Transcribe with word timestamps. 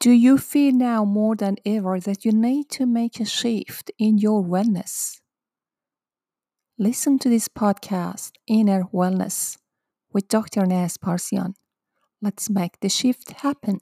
Do 0.00 0.12
you 0.12 0.38
feel 0.38 0.72
now 0.72 1.04
more 1.04 1.36
than 1.36 1.56
ever 1.66 2.00
that 2.00 2.24
you 2.24 2.32
need 2.32 2.70
to 2.70 2.86
make 2.86 3.20
a 3.20 3.26
shift 3.26 3.90
in 3.98 4.16
your 4.16 4.42
wellness? 4.42 5.20
Listen 6.78 7.18
to 7.18 7.28
this 7.28 7.48
podcast, 7.48 8.30
Inner 8.46 8.84
Wellness, 8.94 9.58
with 10.10 10.26
Dr. 10.26 10.64
Naz 10.64 10.96
Parsian. 10.96 11.52
Let's 12.22 12.48
make 12.48 12.80
the 12.80 12.88
shift 12.88 13.42
happen. 13.42 13.80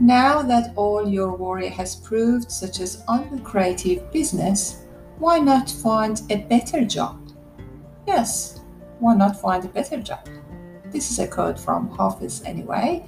Now 0.00 0.42
that 0.42 0.72
all 0.76 1.08
your 1.08 1.36
worry 1.36 1.68
has 1.68 1.94
proved, 1.94 2.50
such 2.50 2.80
as 2.80 3.04
uncreative 3.08 4.10
business, 4.10 4.84
why 5.18 5.38
not 5.38 5.70
find 5.70 6.20
a 6.30 6.36
better 6.36 6.84
job? 6.84 7.20
Yes, 8.06 8.60
why 8.98 9.14
not 9.14 9.40
find 9.40 9.64
a 9.64 9.68
better 9.68 10.00
job? 10.00 10.28
This 10.90 11.10
is 11.10 11.18
a 11.20 11.28
quote 11.28 11.58
from 11.58 11.90
Hafiz 11.96 12.42
anyway. 12.44 13.06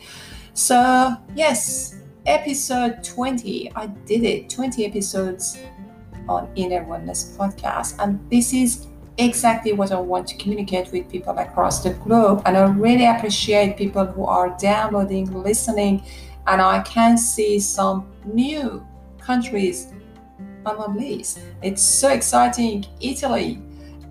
So, 0.54 1.16
yes, 1.34 1.96
episode 2.24 3.02
20, 3.02 3.72
I 3.74 3.86
did 3.86 4.22
it 4.22 4.48
20 4.48 4.86
episodes 4.86 5.58
on 6.28 6.48
Inner 6.54 6.84
Wellness 6.84 7.36
podcast, 7.36 7.96
and 7.98 8.18
this 8.30 8.52
is 8.52 8.86
exactly 9.18 9.72
what 9.72 9.92
I 9.92 10.00
want 10.00 10.28
to 10.28 10.36
communicate 10.36 10.92
with 10.92 11.08
people 11.08 11.36
across 11.38 11.82
the 11.82 11.90
globe. 11.90 12.42
And 12.44 12.56
I 12.56 12.66
really 12.66 13.06
appreciate 13.06 13.76
people 13.76 14.04
who 14.04 14.24
are 14.24 14.56
downloading, 14.58 15.42
listening, 15.42 16.04
and 16.46 16.60
I 16.60 16.80
can 16.80 17.18
see 17.18 17.58
some 17.58 18.06
new 18.24 18.86
countries 19.20 19.92
on 20.64 20.78
my 20.78 20.94
list. 20.94 21.40
It's 21.62 21.82
so 21.82 22.08
exciting. 22.10 22.86
Italy 23.00 23.60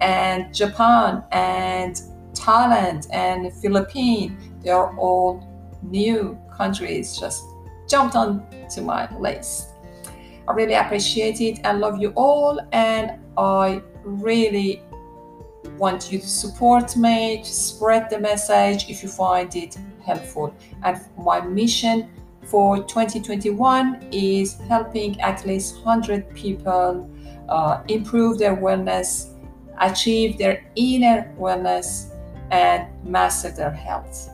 and 0.01 0.53
Japan 0.53 1.23
and 1.31 2.01
Thailand 2.33 3.07
and 3.11 3.53
Philippines, 3.53 4.31
they 4.61 4.69
are 4.69 4.95
all 4.97 5.43
new 5.83 6.37
countries 6.55 7.17
just 7.17 7.43
jumped 7.87 8.15
on 8.15 8.45
to 8.71 8.81
my 8.81 9.13
list. 9.17 9.69
I 10.47 10.53
really 10.53 10.73
appreciate 10.73 11.41
it 11.41 11.59
and 11.63 11.79
love 11.79 11.99
you 11.99 12.11
all 12.15 12.59
and 12.71 13.19
I 13.37 13.81
really 14.03 14.81
want 15.77 16.11
you 16.11 16.19
to 16.19 16.27
support 16.27 16.95
me, 16.95 17.41
to 17.43 17.53
spread 17.53 18.09
the 18.09 18.19
message 18.19 18.89
if 18.89 19.01
you 19.01 19.09
find 19.09 19.53
it 19.55 19.77
helpful. 20.05 20.53
And 20.83 20.99
my 21.17 21.41
mission 21.41 22.09
for 22.45 22.77
2021 22.77 24.07
is 24.11 24.55
helping 24.67 25.19
at 25.21 25.45
least 25.45 25.75
100 25.83 26.33
people 26.35 27.09
uh, 27.49 27.81
improve 27.87 28.37
their 28.37 28.55
wellness, 28.55 29.33
achieve 29.79 30.37
their 30.37 30.65
inner 30.75 31.33
wellness, 31.39 32.11
and 32.51 32.87
master 33.03 33.51
their 33.51 33.71
health. 33.71 34.29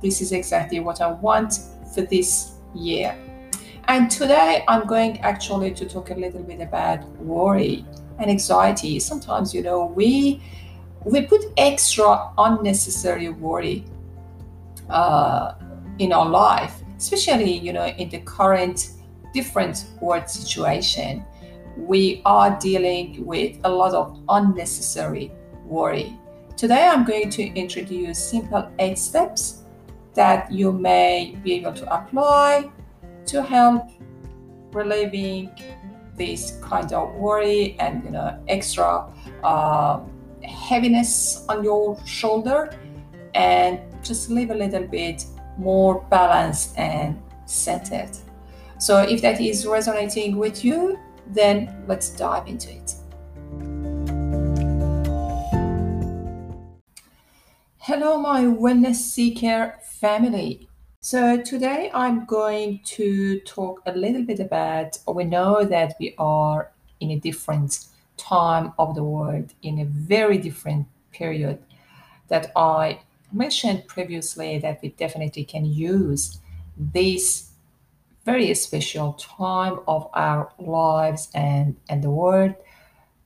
This 0.00 0.20
is 0.20 0.32
exactly 0.32 0.80
what 0.80 1.00
I 1.00 1.10
want 1.12 1.58
for 1.94 2.02
this 2.02 2.52
year. 2.74 3.16
And 3.88 4.10
today 4.10 4.64
I'm 4.68 4.86
going 4.86 5.18
actually 5.20 5.72
to 5.72 5.86
talk 5.86 6.10
a 6.10 6.14
little 6.14 6.42
bit 6.42 6.60
about 6.60 7.04
worry 7.16 7.84
and 8.18 8.30
anxiety. 8.30 9.00
Sometimes, 9.00 9.54
you 9.54 9.62
know, 9.62 9.86
we 9.86 10.42
we 11.04 11.22
put 11.22 11.44
extra 11.56 12.30
unnecessary 12.38 13.28
worry 13.30 13.84
uh, 14.90 15.54
in 15.98 16.12
our 16.12 16.28
life 16.28 16.82
especially 16.98 17.52
you 17.52 17.72
know 17.72 17.86
in 17.86 18.08
the 18.10 18.18
current 18.20 18.90
different 19.32 19.86
world 20.00 20.28
situation 20.28 21.24
we 21.76 22.20
are 22.24 22.58
dealing 22.58 23.24
with 23.24 23.56
a 23.64 23.68
lot 23.68 23.94
of 23.94 24.20
unnecessary 24.30 25.30
worry. 25.64 26.18
Today 26.56 26.86
i'm 26.86 27.04
going 27.04 27.30
to 27.30 27.42
introduce 27.54 28.18
simple 28.18 28.70
eight 28.78 28.98
steps 28.98 29.62
that 30.14 30.50
you 30.50 30.72
may 30.72 31.36
be 31.44 31.54
able 31.54 31.72
to 31.72 31.94
apply 31.94 32.70
to 33.26 33.42
help 33.42 33.90
relieving 34.72 35.50
this 36.16 36.58
kind 36.60 36.92
of 36.92 37.14
worry 37.14 37.76
and 37.78 38.02
you 38.04 38.10
know 38.10 38.36
extra 38.48 39.06
uh, 39.44 40.00
heaviness 40.42 41.44
on 41.48 41.64
your 41.64 41.98
shoulder. 42.04 42.76
And 43.34 43.78
just 44.02 44.30
live 44.30 44.50
a 44.50 44.54
little 44.54 44.86
bit 44.86 45.24
more 45.58 46.06
balanced 46.08 46.78
and 46.78 47.20
centered. 47.46 48.16
So, 48.78 49.02
if 49.02 49.20
that 49.22 49.40
is 49.40 49.66
resonating 49.66 50.36
with 50.36 50.64
you, 50.64 50.98
then 51.26 51.84
let's 51.88 52.10
dive 52.10 52.46
into 52.46 52.70
it. 52.70 52.94
Hello, 57.78 58.18
my 58.18 58.42
wellness 58.42 58.96
seeker 58.96 59.78
family. 59.82 60.68
So, 61.00 61.40
today 61.42 61.90
I'm 61.92 62.24
going 62.24 62.80
to 62.84 63.40
talk 63.40 63.82
a 63.86 63.92
little 63.92 64.22
bit 64.22 64.40
about, 64.40 64.98
we 65.12 65.24
know 65.24 65.64
that 65.64 65.94
we 65.98 66.14
are 66.18 66.70
in 67.00 67.10
a 67.10 67.18
different 67.18 67.86
time 68.16 68.72
of 68.78 68.94
the 68.94 69.02
world, 69.02 69.54
in 69.62 69.80
a 69.80 69.84
very 69.86 70.38
different 70.38 70.86
period 71.12 71.58
that 72.28 72.52
I 72.54 73.00
mentioned 73.32 73.86
previously 73.86 74.58
that 74.58 74.80
we 74.82 74.90
definitely 74.90 75.44
can 75.44 75.64
use 75.64 76.38
this 76.76 77.50
very 78.24 78.52
special 78.54 79.14
time 79.14 79.80
of 79.88 80.08
our 80.14 80.52
lives 80.58 81.30
and 81.34 81.76
and 81.88 82.02
the 82.04 82.10
world 82.10 82.54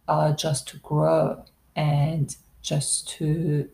uh, 0.08 0.32
just 0.32 0.68
to 0.68 0.76
grow 0.78 1.42
and 1.76 2.36
just 2.62 3.08
to 3.08 3.68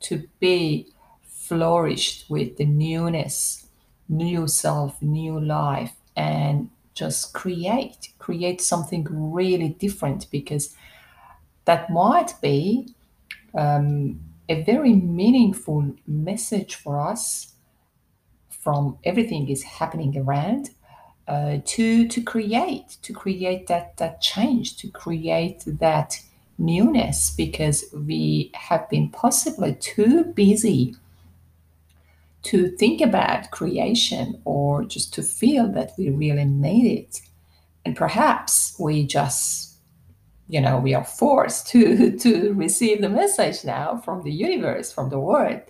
to 0.00 0.26
be 0.40 0.86
flourished 1.22 2.30
with 2.30 2.56
the 2.56 2.64
newness 2.64 3.66
new 4.08 4.46
self 4.48 5.00
new 5.02 5.38
life 5.40 5.92
and 6.16 6.70
just 6.94 7.32
create 7.34 8.08
create 8.18 8.60
something 8.60 9.06
really 9.10 9.68
different 9.68 10.30
because 10.30 10.74
that 11.64 11.90
might 11.90 12.34
be 12.40 12.94
um, 13.54 14.20
a 14.50 14.62
very 14.62 14.92
meaningful 14.92 15.94
message 16.06 16.74
for 16.74 17.00
us 17.00 17.54
from 18.50 18.98
everything 19.04 19.48
is 19.48 19.62
happening 19.62 20.18
around 20.18 20.70
uh, 21.28 21.58
to 21.64 22.08
to 22.08 22.20
create 22.20 22.98
to 23.02 23.12
create 23.12 23.68
that 23.68 23.96
that 23.96 24.20
change 24.20 24.76
to 24.76 24.88
create 24.90 25.62
that 25.66 26.20
newness 26.58 27.30
because 27.30 27.84
we 27.94 28.50
have 28.54 28.88
been 28.90 29.08
possibly 29.08 29.74
too 29.76 30.24
busy 30.24 30.94
to 32.42 32.68
think 32.76 33.00
about 33.00 33.50
creation 33.50 34.40
or 34.44 34.84
just 34.84 35.12
to 35.14 35.22
feel 35.22 35.68
that 35.68 35.92
we 35.98 36.10
really 36.10 36.44
need 36.44 36.98
it. 36.98 37.20
And 37.84 37.96
perhaps 37.96 38.74
we 38.78 39.06
just 39.06 39.69
you 40.50 40.60
know 40.60 40.78
we 40.78 40.94
are 40.94 41.04
forced 41.04 41.68
to 41.68 42.16
to 42.24 42.52
receive 42.54 43.00
the 43.00 43.08
message 43.08 43.64
now 43.64 43.96
from 44.04 44.22
the 44.22 44.32
universe 44.32 44.92
from 44.92 45.08
the 45.08 45.18
world 45.18 45.60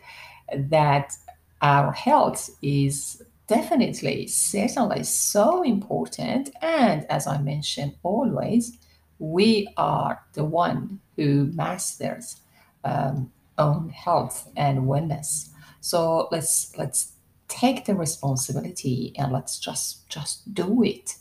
that 0.56 1.12
our 1.62 1.92
health 1.92 2.50
is 2.62 3.22
definitely 3.46 4.26
certainly 4.26 5.02
so 5.02 5.62
important. 5.62 6.50
And 6.62 7.04
as 7.10 7.26
i 7.26 7.38
mentioned 7.38 7.96
always 8.02 8.78
we 9.18 9.68
are 9.76 10.22
the 10.32 10.44
one 10.44 10.98
who 11.16 11.50
masters 11.52 12.40
um, 12.84 13.30
own 13.58 13.90
health 13.90 14.48
and 14.56 14.84
wellness. 14.84 15.50
So 15.80 16.28
let's 16.32 16.72
let's 16.78 17.12
take 17.48 17.84
the 17.84 17.94
responsibility 17.94 19.12
and 19.18 19.30
let's 19.32 19.58
just 19.58 20.08
just 20.08 20.54
do 20.54 20.82
it. 20.82 21.16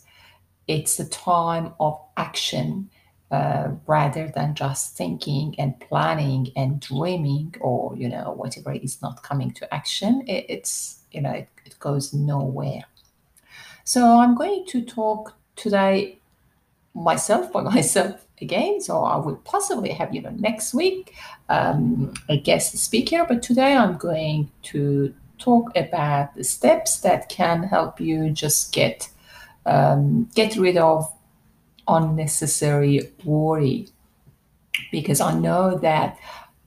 It's 0.66 0.98
a 0.98 1.08
time 1.08 1.74
of 1.78 2.00
action 2.16 2.88
uh, 3.30 3.68
rather 3.86 4.28
than 4.34 4.54
just 4.54 4.96
thinking 4.96 5.54
and 5.58 5.78
planning 5.80 6.50
and 6.56 6.80
dreaming 6.80 7.54
or 7.60 7.94
you 7.96 8.08
know 8.08 8.32
whatever 8.36 8.72
is 8.72 9.00
not 9.02 9.22
coming 9.22 9.52
to 9.52 9.72
action 9.72 10.22
it, 10.26 10.46
it's 10.48 11.00
you 11.12 11.20
know 11.20 11.30
it, 11.30 11.48
it 11.64 11.78
goes 11.78 12.12
nowhere. 12.12 12.82
So 13.84 14.20
i'm 14.20 14.34
going 14.34 14.66
to 14.66 14.82
talk 14.82 15.34
today 15.56 16.18
myself 16.94 17.52
by 17.52 17.62
myself 17.76 18.26
again. 18.40 18.80
So 18.80 19.04
i 19.04 19.16
will 19.16 19.36
possibly 19.36 19.90
have 19.90 20.14
you 20.14 20.22
know 20.22 20.30
next 20.30 20.74
week 20.74 21.14
um, 21.48 22.14
a 22.28 22.36
guest 22.36 22.76
speaker 22.78 23.24
but 23.28 23.42
today 23.42 23.76
i'm 23.76 23.96
going 23.96 24.50
to 24.62 25.14
talk 25.38 25.70
about 25.76 26.34
the 26.34 26.44
steps 26.44 27.00
that 27.00 27.28
can 27.28 27.62
help 27.62 28.00
you 28.00 28.30
just 28.30 28.72
get 28.72 29.08
um, 29.66 30.28
get 30.34 30.56
rid 30.56 30.76
of 30.76 31.10
unnecessary 31.90 33.12
worry 33.24 33.88
because 34.90 35.20
I 35.20 35.38
know 35.38 35.76
that 35.78 36.18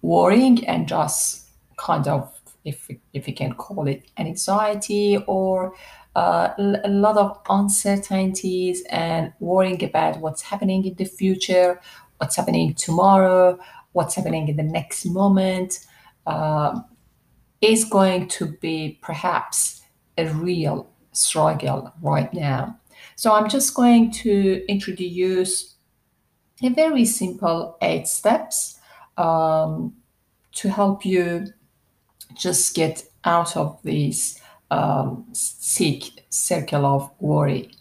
worrying 0.02 0.68
and 0.68 0.88
just 0.88 1.48
kind 1.78 2.08
of 2.08 2.30
if 2.66 2.90
if 3.14 3.28
you 3.28 3.34
can 3.34 3.54
call 3.54 3.88
it 3.88 4.04
anxiety 4.18 5.18
or 5.28 5.74
uh, 6.16 6.50
a 6.58 6.90
lot 6.90 7.18
of 7.18 7.40
uncertainties 7.50 8.84
and 8.90 9.34
worrying 9.40 9.84
about 9.84 10.20
what's 10.20 10.44
happening 10.44 10.86
in 10.86 10.94
the 10.96 11.06
future, 11.06 11.82
what's 12.18 12.36
happening 12.36 12.74
tomorrow, 12.76 13.60
what's 13.94 14.16
happening 14.16 14.48
in 14.48 14.56
the 14.56 14.64
next 14.64 15.06
moment, 15.06 15.80
uh, 16.28 16.80
is 17.62 17.84
going 17.86 18.28
to 18.28 18.46
be 18.62 19.00
perhaps 19.02 19.82
a 20.18 20.28
real 20.28 20.88
struggle 21.14 21.92
right 22.02 22.32
now. 22.34 22.78
So 23.16 23.34
I'm 23.34 23.50
just 23.50 23.74
going 23.74 24.12
to 24.12 24.64
introduce 24.68 25.76
a 26.62 26.70
very 26.70 27.06
simple 27.06 27.78
eight 27.82 28.08
steps 28.08 28.80
um, 29.18 29.94
to 30.54 30.70
help 30.70 31.06
you 31.06 31.48
just 32.36 32.76
get 32.76 33.04
out 33.26 33.56
of 33.56 33.82
this 33.84 34.40
um, 34.72 35.26
sick 35.34 36.04
circle 36.30 36.86
of 36.86 37.12
worry. 37.20 37.72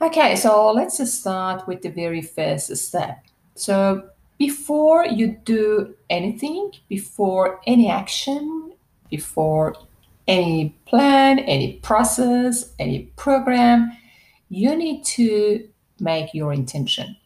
Okay, 0.00 0.36
so 0.36 0.72
let's 0.72 0.98
start 1.10 1.66
with 1.66 1.82
the 1.82 1.88
very 1.88 2.22
first 2.22 2.76
step. 2.76 3.24
So 3.54 4.10
before 4.38 5.06
you 5.06 5.38
do 5.44 5.94
anything, 6.10 6.72
before 6.88 7.60
any 7.66 7.88
action, 7.88 8.72
before 9.10 9.74
any 10.28 10.76
plan, 10.84 11.38
any 11.38 11.74
process, 11.82 12.72
any 12.78 13.10
program, 13.16 13.96
you 14.48 14.76
need 14.76 15.04
to 15.04 15.68
make 16.00 16.34
your 16.34 16.52
intention. 16.52 17.16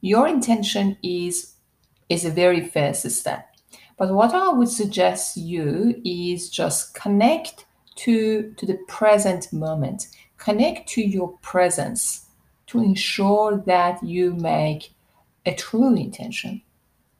Your 0.00 0.28
intention 0.28 0.96
is 1.02 1.54
is 2.08 2.24
a 2.24 2.30
very 2.30 2.60
first 2.60 3.10
step. 3.10 3.48
But 3.96 4.12
what 4.12 4.34
I 4.34 4.50
would 4.50 4.68
suggest 4.68 5.36
you 5.36 6.00
is 6.04 6.50
just 6.50 6.94
connect 6.94 7.64
to, 7.96 8.52
to 8.56 8.66
the 8.66 8.78
present 8.88 9.52
moment. 9.52 10.08
Connect 10.36 10.88
to 10.90 11.00
your 11.00 11.38
presence 11.42 12.26
to 12.66 12.80
ensure 12.80 13.56
that 13.66 14.02
you 14.02 14.34
make 14.34 14.92
a 15.46 15.54
true 15.54 15.94
intention, 15.94 16.62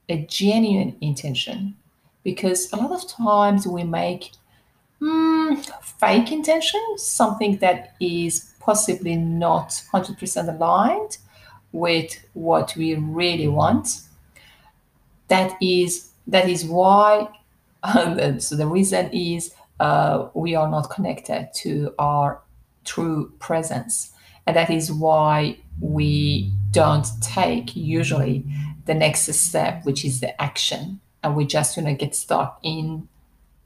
a 0.09 0.27
genuine 0.27 0.97
intention. 1.01 1.77
Because 2.25 2.73
a 2.73 2.77
lot 2.77 2.91
of 2.91 3.09
times 3.09 3.67
we 3.67 3.85
make 3.85 4.33
mm, 5.01 5.65
fake 5.83 6.33
intention, 6.33 6.81
something 6.97 7.59
that 7.59 7.95
is 8.01 8.54
possibly 8.65 9.17
not 9.17 9.83
100% 9.93 10.49
aligned 10.49 11.19
with 11.73 12.25
what 12.33 12.75
we 12.77 12.95
really 12.95 13.49
want. 13.49 14.01
That 15.29 15.57
is 15.61 16.11
that 16.27 16.49
is 16.49 16.65
why. 16.65 17.29
so 18.39 18.57
the 18.57 18.67
reason 18.67 19.11
is 19.13 19.55
uh, 19.81 20.29
we 20.33 20.55
are 20.55 20.71
not 20.71 20.89
connected 20.89 21.51
to 21.55 21.93
our 21.99 22.41
true 22.85 23.33
presence, 23.39 24.13
and 24.47 24.57
that 24.57 24.71
is 24.71 24.91
why 24.91 25.59
we 25.81 26.51
don't 26.71 27.07
take 27.21 27.77
usually 27.77 28.45
the 28.87 28.95
next 28.95 29.31
step, 29.35 29.85
which 29.85 30.05
is 30.05 30.21
the 30.21 30.41
action, 30.41 31.01
and 31.23 31.37
we 31.37 31.45
just 31.45 31.77
you 31.77 31.83
know 31.83 31.95
get 31.95 32.15
stuck 32.15 32.59
in 32.63 33.09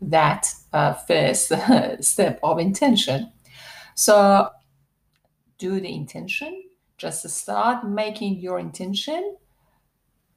that 0.01 0.53
uh, 0.73 0.95
first 0.95 1.53
step 2.01 2.41
of 2.43 2.59
intention. 2.59 3.31
So 3.95 4.51
do 5.59 5.81
the 5.81 5.93
intention. 5.93 6.65
Just 6.97 7.29
start 7.29 7.87
making 7.87 8.39
your 8.39 8.59
intention 8.59 9.37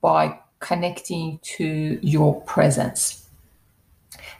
by 0.02 0.40
connecting 0.60 1.40
to 1.42 2.00
your 2.02 2.42
presence. 2.42 3.30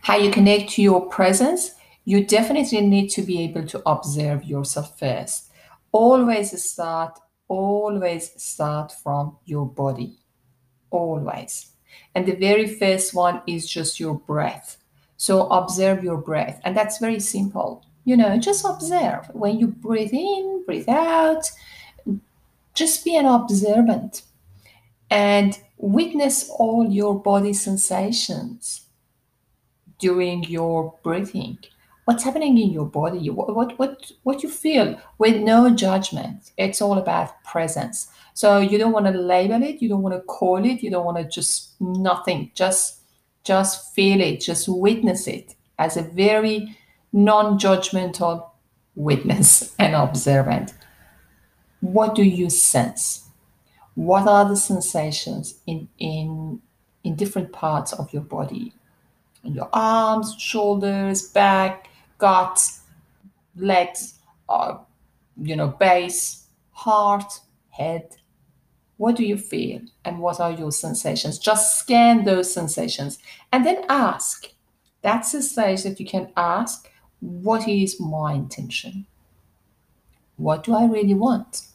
How 0.02 0.18
you 0.18 0.32
connect 0.32 0.72
to 0.72 0.82
your 0.82 1.08
presence, 1.08 1.76
you 2.06 2.26
definitely 2.26 2.82
need 2.82 3.10
to 3.10 3.22
be 3.22 3.42
able 3.44 3.66
to 3.68 3.82
observe 3.86 4.44
yourself 4.44 4.98
first. 5.00 5.52
Always 5.92 6.64
start, 6.64 7.20
always 7.48 8.32
start 8.42 8.92
from 8.92 9.38
your 9.46 9.66
body. 9.66 10.18
Always. 10.90 11.72
And 12.16 12.26
the 12.26 12.36
very 12.36 12.68
first 12.68 13.14
one 13.14 13.42
is 13.48 13.70
just 13.70 14.00
your 14.00 14.16
breath. 14.16 14.78
So 15.18 15.48
observe 15.50 16.04
your 16.04 16.18
breath. 16.18 16.60
And 16.64 16.76
that's 16.76 16.98
very 16.98 17.20
simple. 17.20 17.86
You 18.04 18.18
know, 18.18 18.38
just 18.38 18.66
observe. 18.66 19.30
When 19.34 19.60
you 19.60 19.68
breathe 19.68 20.14
in, 20.14 20.64
breathe 20.66 20.90
out, 20.90 21.52
just 22.74 23.06
be 23.06 23.16
an 23.16 23.26
observant 23.26 24.24
and 25.10 25.60
witness 25.78 26.50
all 26.50 26.90
your 26.90 27.20
body 27.20 27.54
sensations 27.54 28.88
during 30.00 30.44
your 30.46 30.96
breathing. 31.04 31.60
What's 32.06 32.24
happening 32.24 32.58
in 32.58 32.72
your 32.72 32.86
body? 32.86 33.30
What, 33.30 33.56
what, 33.56 33.78
what, 33.78 34.12
what 34.24 34.42
you 34.42 34.50
feel 34.50 35.00
with 35.20 35.42
no 35.42 35.70
judgment. 35.70 36.52
It's 36.58 36.82
all 36.82 36.98
about 36.98 37.44
presence. 37.44 38.08
So 38.34 38.60
you 38.60 38.78
don't 38.78 38.94
want 38.94 39.06
to 39.06 39.12
label 39.12 39.62
it, 39.62 39.82
you 39.82 39.90
don't 39.90 40.02
want 40.02 40.16
to 40.16 40.22
call 40.22 40.66
it, 40.66 40.82
you 40.82 40.90
don't 40.90 41.06
want 41.06 41.18
to 41.18 41.26
just 41.26 41.80
nothing. 41.80 42.52
Just 42.56 43.02
just 43.44 43.94
feel 43.96 44.22
it, 44.22 44.40
just 44.40 44.68
witness 44.70 45.28
it 45.28 45.56
as 45.80 45.98
a 45.98 46.04
very 46.04 46.78
non-judgmental 47.14 48.50
witness 48.96 49.76
and 49.80 49.96
observant. 49.96 50.74
What 51.82 52.16
do 52.16 52.24
you 52.24 52.50
sense? 52.50 53.30
What 53.96 54.28
are 54.28 54.48
the 54.48 54.56
sensations 54.56 55.60
in 55.66 55.90
in 55.98 56.62
in 57.04 57.16
different 57.16 57.52
parts 57.52 57.94
of 57.94 58.14
your 58.14 58.22
body? 58.22 58.74
In 59.44 59.54
your 59.54 59.70
arms, 59.74 60.36
shoulders, 60.38 61.28
back, 61.28 61.90
guts, 62.20 62.82
legs, 63.56 64.20
uh, 64.48 64.78
you 65.42 65.56
know, 65.56 65.70
base, 65.70 66.46
heart, 66.72 67.40
head. 67.70 68.16
What 68.98 69.16
do 69.16 69.26
you 69.26 69.38
feel 69.38 69.82
and 70.06 70.20
what 70.20 70.40
are 70.40 70.52
your 70.52 70.72
sensations? 70.72 71.40
Just 71.40 71.80
scan 71.80 72.24
those 72.24 72.54
sensations 72.54 73.18
and 73.52 73.66
then 73.66 73.84
ask. 73.90 74.48
That's 75.02 75.32
the 75.32 75.42
stage 75.42 75.82
that 75.84 76.00
you 76.00 76.06
can 76.06 76.32
ask 76.38 76.91
what 77.22 77.68
is 77.68 78.00
my 78.00 78.34
intention? 78.34 79.06
What 80.38 80.64
do 80.64 80.74
I 80.74 80.86
really 80.86 81.14
want? 81.14 81.68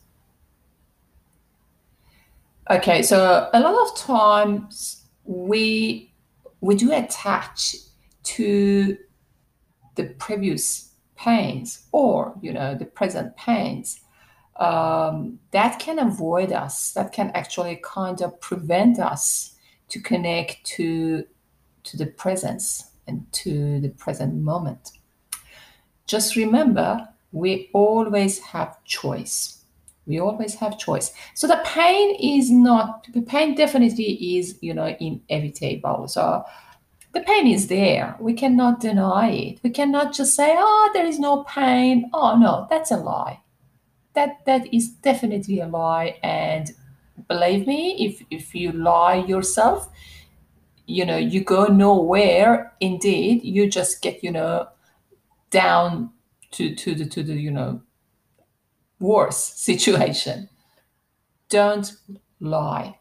Okay, 2.69 3.03
so 3.03 3.49
a 3.53 3.61
lot 3.61 3.89
of 3.89 3.97
times 3.97 5.05
we 5.25 6.13
we 6.61 6.75
do 6.75 6.93
attach 6.93 7.77
to 8.25 8.99
the 9.95 10.05
previous 10.19 10.93
pains 11.17 11.87
or 11.93 12.35
you 12.43 12.53
know 12.53 12.75
the 12.75 12.85
present 12.85 13.37
pains 13.37 14.01
um, 14.57 15.39
that 15.53 15.79
can 15.79 15.99
avoid 15.99 16.53
us 16.53 16.93
that 16.93 17.13
can 17.13 17.31
actually 17.35 17.81
kind 17.85 18.21
of 18.21 18.41
prevent 18.41 18.99
us 18.99 19.55
to 19.89 20.01
connect 20.01 20.65
to 20.65 21.25
to 21.85 21.97
the 21.97 22.07
presence 22.07 22.91
and 23.07 23.25
to 23.33 23.81
the 23.81 23.91
present 23.91 24.35
moment 24.35 24.91
just 26.07 26.37
remember 26.37 27.09
we 27.33 27.71
always 27.73 28.39
have 28.41 28.83
choice. 28.85 29.59
We 30.07 30.21
always 30.21 30.55
have 30.57 30.79
choice. 30.79 31.13
So 31.35 31.47
the 31.49 31.61
pain 31.65 32.17
is 32.21 32.51
not 32.51 33.07
the 33.13 33.23
pain 33.23 33.55
definitely 33.55 34.39
is 34.39 34.59
you 34.63 34.75
know 34.75 34.97
inevitable 35.01 36.09
so 36.09 36.45
the 37.13 37.21
pain 37.23 37.47
is 37.47 37.69
there. 37.69 38.17
We 38.21 38.35
cannot 38.35 38.81
deny 38.81 39.31
it. 39.31 39.61
We 39.63 39.71
cannot 39.71 40.15
just 40.15 40.35
say 40.35 40.55
oh 40.59 40.91
there 40.95 41.07
is 41.07 41.19
no 41.19 41.45
pain. 41.45 42.11
Oh 42.13 42.37
no 42.39 42.67
that's 42.71 42.91
a 42.91 42.97
lie. 42.99 43.41
That 44.15 44.45
that 44.47 44.73
is 44.75 44.91
definitely 44.91 45.61
a 45.61 45.69
lie. 45.69 46.19
And 46.23 46.73
believe 47.29 47.67
me 47.67 47.97
if 48.07 48.23
if 48.31 48.55
you 48.55 48.73
lie 48.73 49.17
yourself 49.17 49.91
you 50.87 51.05
know 51.05 51.17
you 51.17 51.43
go 51.43 51.67
nowhere. 51.67 52.73
Indeed 52.81 53.45
you 53.45 53.69
just 53.69 54.03
get 54.03 54.23
you 54.23 54.31
know 54.31 54.69
down 55.57 56.11
to 56.51 56.75
to 56.75 56.95
the 56.95 57.07
to 57.07 57.23
the 57.23 57.35
you 57.35 57.51
know 57.51 57.81
worse 59.01 59.39
situation. 59.69 60.49
Don't 61.49 61.93
lie. 62.41 62.99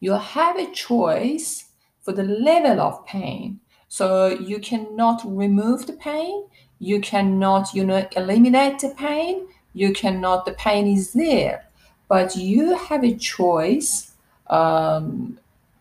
You 0.00 0.12
have 0.12 0.56
a 0.58 0.70
choice 0.70 1.66
for 2.00 2.12
the 2.12 2.22
level 2.22 2.80
of 2.80 3.04
pain. 3.06 3.60
So 3.88 4.28
you 4.28 4.58
cannot 4.58 5.22
remove 5.24 5.86
the 5.86 5.92
pain. 5.92 6.46
You 6.78 7.00
cannot 7.00 7.74
you 7.74 7.84
know 7.84 8.08
eliminate 8.16 8.78
the 8.80 8.94
pain. 8.96 9.46
You 9.74 9.92
cannot 9.92 10.46
the 10.46 10.52
pain 10.52 10.86
is 10.86 11.12
there. 11.12 11.66
But 12.08 12.36
you 12.36 12.74
have 12.76 13.04
a 13.04 13.14
choice 13.14 14.12
um, 14.48 15.38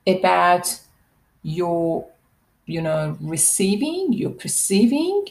about 0.07 0.79
your 1.43 2.07
you 2.65 2.81
know 2.81 3.17
receiving 3.21 4.13
your 4.13 4.31
perceiving 4.31 5.25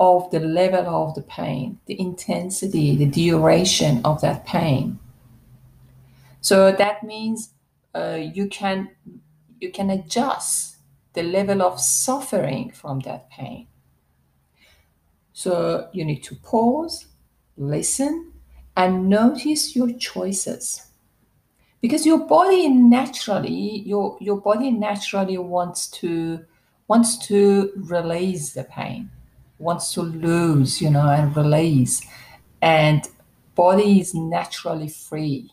of 0.00 0.30
the 0.30 0.40
level 0.40 0.86
of 0.88 1.14
the 1.14 1.22
pain 1.22 1.78
the 1.86 2.00
intensity 2.00 2.96
the 2.96 3.06
duration 3.06 4.00
of 4.04 4.20
that 4.20 4.44
pain 4.46 4.98
so 6.40 6.72
that 6.72 7.02
means 7.04 7.50
uh, 7.94 8.18
you 8.20 8.48
can 8.48 8.88
you 9.60 9.70
can 9.70 9.90
adjust 9.90 10.76
the 11.14 11.22
level 11.22 11.62
of 11.62 11.80
suffering 11.80 12.70
from 12.72 13.00
that 13.00 13.30
pain 13.30 13.66
So 15.32 15.88
you 15.92 16.04
need 16.04 16.22
to 16.24 16.36
pause, 16.36 17.06
listen, 17.56 18.32
and 18.76 19.08
notice 19.08 19.74
your 19.74 19.90
choices. 19.92 20.88
Because 21.80 22.06
your 22.06 22.26
body 22.26 22.68
naturally, 22.68 23.80
your, 23.80 24.16
your 24.20 24.40
body 24.40 24.70
naturally 24.70 25.38
wants 25.38 25.88
to 26.00 26.44
wants 26.92 27.16
to 27.16 27.72
release 27.76 28.52
the 28.52 28.64
pain, 28.64 29.08
wants 29.58 29.94
to 29.94 30.02
lose, 30.02 30.82
you 30.82 30.90
know, 30.90 31.08
and 31.08 31.34
release. 31.34 32.02
And 32.60 33.00
body 33.54 33.98
is 33.98 34.12
naturally 34.14 34.90
free. 34.90 35.50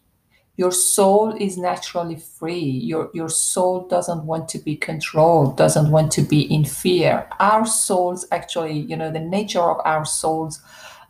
Your 0.57 0.73
soul 0.73 1.33
is 1.39 1.57
naturally 1.57 2.19
free. 2.37 2.71
Your 2.91 3.09
your 3.13 3.29
soul 3.29 3.87
doesn't 3.87 4.23
want 4.31 4.49
to 4.53 4.59
be 4.67 4.75
controlled 4.89 5.55
doesn't 5.63 5.89
want 5.95 6.11
to 6.17 6.23
be 6.33 6.41
in 6.55 6.65
fear. 6.65 7.13
Our 7.39 7.65
souls 7.65 8.27
actually 8.37 8.77
you 8.89 8.97
know 8.99 9.11
the 9.19 9.25
nature 9.37 9.67
of 9.73 9.79
our 9.93 10.05
souls 10.21 10.53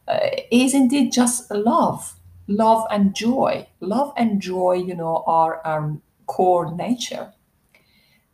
uh, 0.07 0.19
is 0.51 0.75
indeed 0.81 1.11
just 1.21 1.49
love 1.49 2.01
love 2.47 2.83
and 2.91 3.15
joy. 3.15 3.53
Love 3.79 4.13
and 4.15 4.39
joy 4.39 4.75
you 4.89 4.95
know 5.01 5.23
are 5.25 5.53
our 5.65 5.83
core 6.27 6.67
nature 6.85 7.33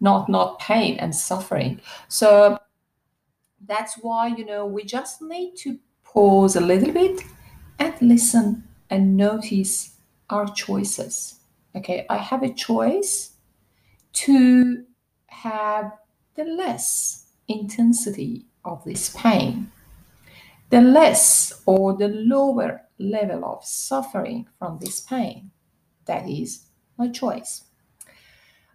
not 0.08 0.30
not 0.30 0.60
pain 0.60 0.98
and 1.00 1.16
suffering 1.16 1.80
so 2.08 2.58
that's 3.68 3.96
why 4.02 4.28
you 4.28 4.46
know 4.46 4.66
we 4.66 4.84
just 4.84 5.22
need 5.22 5.56
to 5.64 5.78
pause 6.04 6.56
a 6.56 6.62
little 6.62 6.94
bit 6.94 7.24
and 7.80 7.94
listen 8.02 8.64
and 8.90 9.18
notice 9.18 9.98
our 10.30 10.48
choices. 10.48 11.40
Okay, 11.76 12.06
I 12.10 12.18
have 12.18 12.44
a 12.44 12.54
choice 12.54 13.32
to 14.14 14.86
have 15.28 15.92
the 16.36 16.46
less 16.46 17.32
intensity 17.48 18.46
of 18.64 18.84
this 18.86 19.10
pain, 19.10 19.72
the 20.70 20.82
less 20.82 21.62
or 21.66 21.98
the 21.98 22.08
lower 22.08 22.82
level 22.98 23.44
of 23.44 23.66
suffering 23.66 24.48
from 24.58 24.80
this 24.80 25.02
pain. 25.02 25.52
That 26.06 26.30
is 26.30 26.68
my 26.98 27.10
choice. 27.10 27.65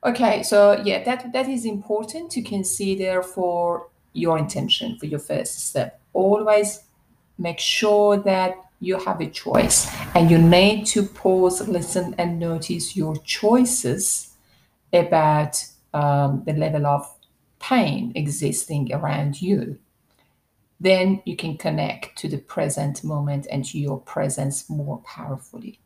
Okay, 0.03 0.43
so 0.43 0.81
yeah, 0.85 1.05
that, 1.05 1.33
that 1.33 1.49
is 1.49 1.65
important 1.65 2.31
to 2.33 2.43
consider 2.43 3.23
for 3.23 3.89
your 4.13 4.39
intention 4.39 4.97
for 4.99 5.07
your 5.07 5.19
first 5.19 5.69
step. 5.69 6.01
Always 6.13 6.85
make 7.39 7.59
sure 7.59 8.17
that 8.19 8.55
you 8.81 8.99
have 8.99 9.21
a 9.21 9.29
choice 9.29 9.89
and 10.15 10.31
you 10.31 10.39
need 10.39 10.87
to 10.87 11.03
pause, 11.03 11.67
listen, 11.69 12.15
and 12.19 12.39
notice 12.39 12.97
your 12.97 13.17
choices 13.19 14.35
about 14.93 15.63
um, 15.93 16.43
the 16.47 16.55
level 16.55 16.87
of 16.87 17.07
pain 17.59 18.13
existing 18.15 18.93
around 18.93 19.41
you. 19.41 19.79
Then 20.81 21.23
you 21.27 21.37
can 21.37 21.59
connect 21.59 22.17
to 22.19 22.29
the 22.29 22.39
present 22.39 23.05
moment 23.05 23.47
and 23.51 23.65
to 23.67 23.79
your 23.79 24.01
presence 24.01 24.71
more 24.71 24.99
powerfully. 25.05 25.79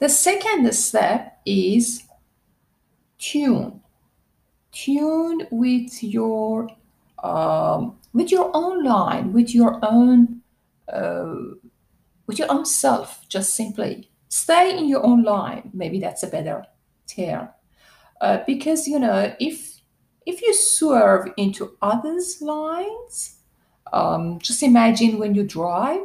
The 0.00 0.08
second 0.08 0.72
step 0.74 1.40
is 1.46 2.02
tune. 3.18 3.80
Tune 4.72 5.46
with 5.50 6.02
your 6.02 6.68
um, 7.22 7.98
with 8.12 8.30
your 8.30 8.50
own 8.54 8.84
line, 8.84 9.32
with 9.32 9.54
your 9.54 9.78
own 9.82 10.42
uh, 10.92 11.34
with 12.26 12.38
your 12.38 12.50
own 12.50 12.64
self, 12.64 13.26
just 13.28 13.54
simply 13.54 14.10
stay 14.28 14.76
in 14.76 14.88
your 14.88 15.04
own 15.04 15.22
line. 15.22 15.70
Maybe 15.72 15.98
that's 15.98 16.22
a 16.22 16.28
better 16.28 16.64
term. 17.06 17.48
Uh, 18.20 18.38
because 18.46 18.86
you 18.86 18.98
know, 18.98 19.34
if 19.40 19.80
if 20.26 20.42
you 20.42 20.54
swerve 20.54 21.32
into 21.36 21.76
others' 21.80 22.42
lines, 22.42 23.38
um, 23.92 24.38
just 24.40 24.62
imagine 24.62 25.18
when 25.18 25.34
you 25.34 25.44
drive. 25.44 26.02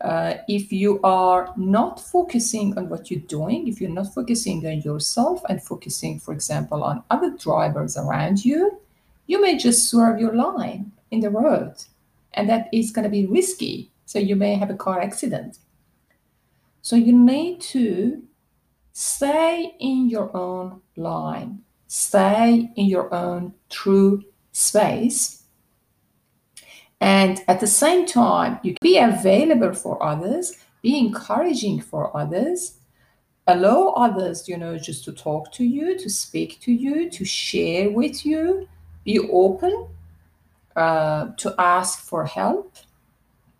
Uh, 0.00 0.34
if 0.46 0.72
you 0.72 1.00
are 1.02 1.52
not 1.56 2.00
focusing 2.00 2.76
on 2.78 2.88
what 2.88 3.10
you're 3.10 3.20
doing, 3.20 3.66
if 3.66 3.80
you're 3.80 3.90
not 3.90 4.12
focusing 4.14 4.64
on 4.66 4.80
yourself 4.82 5.42
and 5.48 5.62
focusing, 5.62 6.20
for 6.20 6.32
example, 6.32 6.84
on 6.84 7.02
other 7.10 7.36
drivers 7.36 7.96
around 7.96 8.44
you, 8.44 8.80
you 9.26 9.40
may 9.40 9.58
just 9.58 9.90
swerve 9.90 10.20
your 10.20 10.34
line 10.34 10.92
in 11.10 11.20
the 11.20 11.30
road 11.30 11.74
and 12.34 12.48
that 12.48 12.68
is 12.72 12.92
going 12.92 13.02
to 13.02 13.10
be 13.10 13.26
risky. 13.26 13.90
So 14.06 14.18
you 14.18 14.36
may 14.36 14.54
have 14.54 14.70
a 14.70 14.76
car 14.76 15.00
accident. 15.00 15.58
So 16.82 16.96
you 16.96 17.12
need 17.12 17.60
to 17.72 18.22
stay 18.92 19.74
in 19.80 20.08
your 20.08 20.34
own 20.36 20.80
line, 20.96 21.62
stay 21.88 22.70
in 22.76 22.86
your 22.86 23.12
own 23.12 23.54
true 23.68 24.24
space. 24.52 25.37
And 27.00 27.42
at 27.46 27.60
the 27.60 27.66
same 27.66 28.06
time, 28.06 28.58
you 28.62 28.74
be 28.80 28.98
available 28.98 29.74
for 29.74 30.02
others, 30.02 30.58
be 30.82 30.98
encouraging 30.98 31.80
for 31.80 32.16
others, 32.16 32.78
allow 33.46 33.88
others, 33.90 34.48
you 34.48 34.56
know, 34.56 34.78
just 34.78 35.04
to 35.04 35.12
talk 35.12 35.52
to 35.52 35.64
you, 35.64 35.96
to 35.98 36.10
speak 36.10 36.60
to 36.60 36.72
you, 36.72 37.08
to 37.10 37.24
share 37.24 37.90
with 37.90 38.26
you, 38.26 38.68
be 39.04 39.18
open 39.30 39.88
uh, 40.78 41.32
to 41.36 41.54
ask 41.58 42.00
for 42.00 42.24
help, 42.24 42.76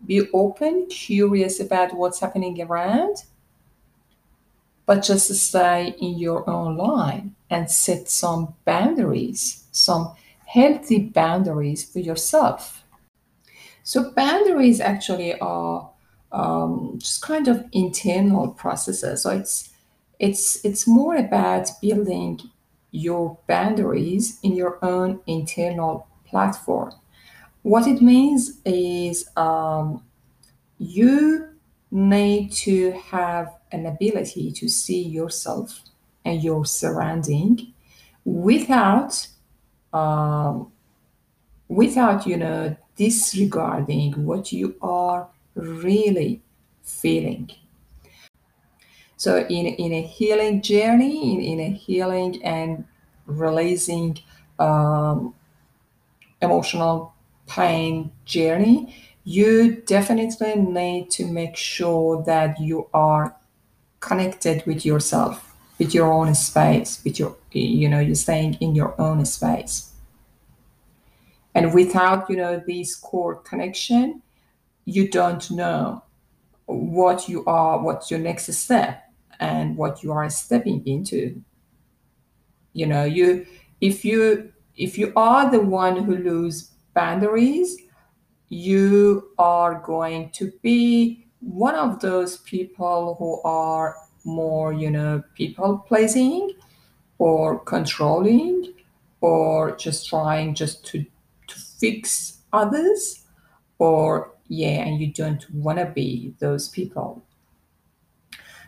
be 0.05 0.29
open, 0.31 0.87
curious 0.87 1.59
about 1.59 1.93
what's 1.93 2.21
happening 2.21 2.61
around, 2.61 3.23
but 4.85 5.03
just 5.03 5.29
stay 5.35 5.95
in 5.99 6.17
your 6.17 6.49
own 6.49 6.77
line 6.77 7.35
and 7.49 7.69
set 7.69 8.09
some 8.09 8.53
boundaries, 8.63 9.65
some 9.71 10.13
healthy 10.45 10.99
boundaries 10.99 11.83
for 11.83 11.99
yourself. 11.99 12.78
So, 13.89 14.11
boundaries 14.11 14.79
actually 14.79 15.39
are 15.39 15.89
um, 16.31 16.99
just 16.99 17.21
kind 17.21 17.47
of 17.47 17.65
internal 17.71 18.49
processes. 18.49 19.23
So, 19.23 19.31
it's 19.31 19.69
it's 20.19 20.63
it's 20.63 20.87
more 20.87 21.15
about 21.15 21.69
building 21.81 22.39
your 22.91 23.37
boundaries 23.47 24.39
in 24.43 24.55
your 24.55 24.77
own 24.83 25.21
internal 25.27 26.07
platform 26.25 26.93
what 27.63 27.87
it 27.87 28.01
means 28.01 28.59
is 28.65 29.27
um, 29.35 30.03
you 30.77 31.49
need 31.91 32.51
to 32.51 32.91
have 32.91 33.55
an 33.71 33.85
ability 33.85 34.51
to 34.51 34.69
see 34.69 35.01
yourself 35.01 35.81
and 36.25 36.43
your 36.43 36.65
surrounding 36.65 37.73
without 38.25 39.27
um, 39.93 40.71
without 41.67 42.25
you 42.27 42.37
know 42.37 42.75
disregarding 42.99 44.11
what 44.25 44.51
you 44.51 44.75
are 44.81 45.27
really 45.55 46.41
feeling 46.83 47.49
so 49.17 49.31
in, 49.57 49.65
in 49.65 49.91
a 49.93 50.01
healing 50.01 50.61
journey 50.61 51.15
in, 51.33 51.39
in 51.41 51.59
a 51.59 51.75
healing 51.75 52.43
and 52.43 52.85
releasing 53.25 54.19
um, 54.59 55.33
emotional 56.41 57.13
pain 57.47 58.11
journey, 58.25 58.95
you 59.23 59.81
definitely 59.85 60.55
need 60.55 61.09
to 61.11 61.25
make 61.25 61.55
sure 61.55 62.23
that 62.23 62.59
you 62.59 62.87
are 62.93 63.35
connected 63.99 64.65
with 64.65 64.85
yourself, 64.85 65.55
with 65.77 65.93
your 65.93 66.11
own 66.11 66.33
space, 66.35 67.01
with 67.03 67.19
your, 67.19 67.35
you 67.51 67.89
know, 67.89 67.99
you're 67.99 68.15
staying 68.15 68.55
in 68.55 68.75
your 68.75 68.99
own 68.99 69.25
space. 69.25 69.88
And 71.55 71.73
without, 71.73 72.29
you 72.29 72.37
know, 72.37 72.61
this 72.65 72.95
core 72.95 73.35
connection, 73.35 74.21
you 74.85 75.09
don't 75.09 75.49
know 75.51 76.03
what 76.65 77.27
you 77.27 77.43
are, 77.45 77.81
what's 77.81 78.11
your 78.11 78.19
next 78.19 78.51
step, 78.53 79.03
and 79.39 79.75
what 79.75 80.03
you 80.03 80.11
are 80.11 80.29
stepping 80.29 80.85
into. 80.85 81.41
You 82.73 82.85
know, 82.85 83.03
you 83.03 83.45
if 83.81 84.05
you 84.05 84.51
if 84.75 84.97
you 84.97 85.11
are 85.15 85.49
the 85.49 85.59
one 85.59 86.03
who 86.03 86.15
lose 86.15 86.71
boundaries, 86.93 87.77
you 88.49 89.31
are 89.37 89.81
going 89.85 90.29
to 90.31 90.51
be 90.61 91.25
one 91.39 91.75
of 91.75 91.99
those 92.01 92.37
people 92.37 93.15
who 93.17 93.41
are 93.49 93.95
more, 94.25 94.73
you 94.73 94.89
know, 94.89 95.23
people 95.35 95.79
pleasing 95.87 96.51
or 97.17 97.59
controlling 97.59 98.73
or 99.21 99.75
just 99.75 100.07
trying 100.07 100.53
just 100.55 100.85
to, 100.85 101.05
fix 101.79 102.39
others 102.53 103.25
or 103.77 104.31
yeah 104.47 104.83
and 104.85 104.99
you 104.99 105.11
don't 105.13 105.49
want 105.53 105.79
to 105.79 105.85
be 105.85 106.33
those 106.39 106.69
people. 106.69 107.23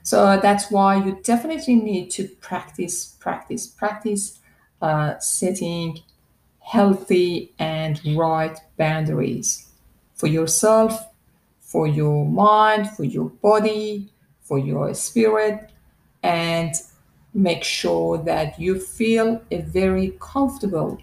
So 0.03 0.39
that's 0.41 0.71
why 0.71 1.03
you 1.03 1.19
definitely 1.23 1.75
need 1.75 2.09
to 2.11 2.27
practice 2.39 3.15
practice 3.19 3.67
practice 3.67 4.39
uh, 4.81 5.19
setting 5.19 5.99
healthy 6.59 7.53
and 7.59 8.01
right 8.15 8.57
boundaries 8.77 9.69
for 10.15 10.27
yourself, 10.27 11.07
for 11.59 11.87
your 11.87 12.25
mind, 12.25 12.89
for 12.91 13.03
your 13.03 13.29
body, 13.29 14.09
for 14.41 14.57
your 14.57 14.93
spirit, 14.93 15.71
and 16.23 16.73
make 17.33 17.63
sure 17.63 18.17
that 18.17 18.59
you 18.59 18.79
feel 18.79 19.41
a 19.51 19.61
very 19.61 20.13
comfortable 20.19 20.99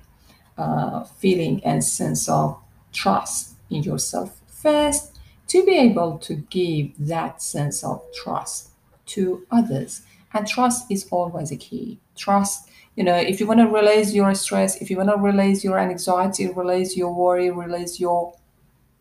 uh, 0.59 1.05
feeling 1.05 1.65
and 1.65 1.83
sense 1.83 2.29
of 2.29 2.61
trust 2.93 3.55
in 3.71 3.83
yourself 3.83 4.41
first 4.47 5.19
to 5.47 5.65
be 5.65 5.77
able 5.79 6.19
to 6.19 6.35
give 6.51 6.91
that 6.99 7.41
sense 7.41 7.83
of 7.83 8.03
trust 8.15 8.71
to 9.07 9.47
others. 9.51 10.03
And 10.35 10.47
trust 10.47 10.91
is 10.91 11.09
always 11.11 11.53
a 11.53 11.57
key. 11.57 11.99
Trust, 12.17 12.69
you 12.97 13.05
know, 13.05 13.17
if 13.17 13.41
you 13.41 13.47
want 13.47 13.61
to 13.61 13.67
release 13.67 14.13
your 14.13 14.35
stress, 14.35 14.83
if 14.83 14.91
you 14.91 14.99
want 14.99 15.09
to 15.09 15.17
release 15.17 15.65
your 15.65 15.79
anxiety, 15.79 16.49
release 16.49 16.97
your 16.97 17.15
worry, 17.15 17.51
release 17.51 17.99
your 17.99 18.35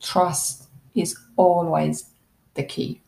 trust 0.01 0.69
is 0.95 1.17
always 1.35 2.11
the 2.53 2.63
key. 2.63 3.01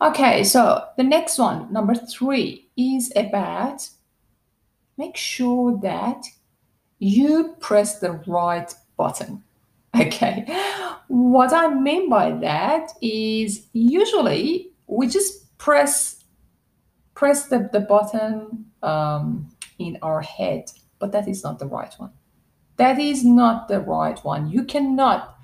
Okay, 0.00 0.42
so 0.44 0.84
the 0.96 1.04
next 1.04 1.38
one, 1.38 1.72
number 1.72 1.94
three, 1.94 2.68
is 2.76 3.12
about 3.14 3.88
make 4.98 5.16
sure 5.16 5.78
that 5.80 6.24
you 7.02 7.56
press 7.58 7.98
the 7.98 8.12
right 8.26 8.72
button. 8.96 9.42
Okay, 9.94 10.46
what 11.08 11.52
I 11.52 11.68
mean 11.68 12.08
by 12.08 12.30
that 12.30 12.92
is 13.02 13.66
usually 13.74 14.70
we 14.86 15.06
just 15.06 15.58
press 15.58 16.24
press 17.14 17.48
the, 17.48 17.68
the 17.70 17.80
button 17.80 18.64
um, 18.82 19.50
in 19.78 19.98
our 20.00 20.22
head, 20.22 20.70
but 20.98 21.12
that 21.12 21.28
is 21.28 21.44
not 21.44 21.58
the 21.58 21.66
right 21.66 21.92
one. 21.98 22.10
That 22.78 22.98
is 22.98 23.22
not 23.22 23.68
the 23.68 23.80
right 23.80 24.18
one. 24.24 24.48
You 24.48 24.64
cannot. 24.64 25.36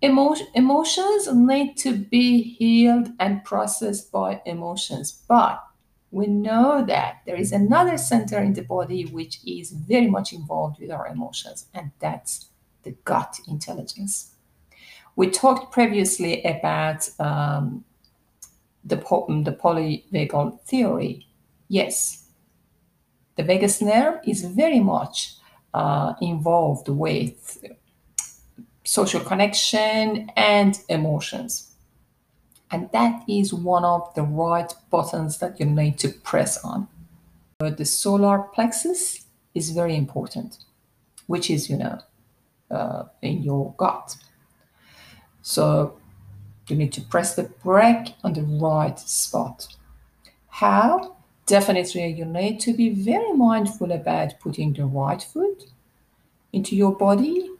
Emotion, 0.00 0.46
emotions 0.54 1.28
need 1.34 1.76
to 1.78 1.94
be 1.94 2.42
healed 2.42 3.10
and 3.20 3.44
processed 3.44 4.10
by 4.10 4.40
emotions, 4.46 5.24
but 5.28 5.62
we 6.10 6.26
know 6.26 6.84
that 6.86 7.18
there 7.26 7.36
is 7.36 7.52
another 7.52 7.98
center 7.98 8.38
in 8.38 8.54
the 8.54 8.62
body 8.62 9.04
which 9.06 9.40
is 9.46 9.70
very 9.72 10.08
much 10.08 10.32
involved 10.32 10.80
with 10.80 10.90
our 10.90 11.06
emotions, 11.06 11.66
and 11.74 11.90
that's 11.98 12.46
the 12.82 12.92
gut 13.04 13.38
intelligence. 13.46 14.32
We 15.16 15.30
talked 15.30 15.72
previously 15.72 16.42
about 16.44 17.10
um, 17.18 17.84
the, 18.84 18.96
the 18.96 19.56
polyvagal 19.60 20.60
theory. 20.62 21.26
Yes, 21.68 22.28
the 23.36 23.42
vagus 23.42 23.82
nerve 23.82 24.20
is 24.24 24.44
very 24.44 24.80
much 24.80 25.34
uh, 25.74 26.14
involved 26.20 26.88
with 26.88 27.64
social 28.84 29.20
connection 29.20 30.30
and 30.36 30.80
emotions. 30.88 31.67
And 32.70 32.90
that 32.92 33.22
is 33.28 33.54
one 33.54 33.84
of 33.84 34.14
the 34.14 34.22
right 34.22 34.72
buttons 34.90 35.38
that 35.38 35.58
you 35.58 35.66
need 35.66 35.98
to 36.00 36.08
press 36.08 36.62
on. 36.62 36.88
But 37.58 37.78
the 37.78 37.84
solar 37.84 38.40
plexus 38.40 39.24
is 39.54 39.70
very 39.70 39.96
important, 39.96 40.58
which 41.26 41.50
is, 41.50 41.70
you 41.70 41.76
know, 41.76 41.98
uh, 42.70 43.04
in 43.22 43.42
your 43.42 43.74
gut. 43.78 44.16
So 45.42 45.98
you 46.68 46.76
need 46.76 46.92
to 46.92 47.00
press 47.00 47.34
the 47.34 47.44
brake 47.44 48.14
on 48.22 48.34
the 48.34 48.42
right 48.42 48.98
spot. 48.98 49.66
How? 50.48 51.16
Definitely, 51.46 52.08
you 52.08 52.26
need 52.26 52.60
to 52.60 52.74
be 52.74 52.90
very 52.90 53.32
mindful 53.32 53.90
about 53.90 54.38
putting 54.38 54.74
the 54.74 54.84
right 54.84 55.22
food 55.22 55.64
into 56.52 56.76
your 56.76 56.94
body, 56.94 57.50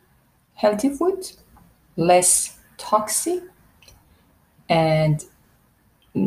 healthy 0.54 0.90
food, 0.90 1.32
less 1.96 2.58
toxic, 2.76 3.42
and 4.68 5.24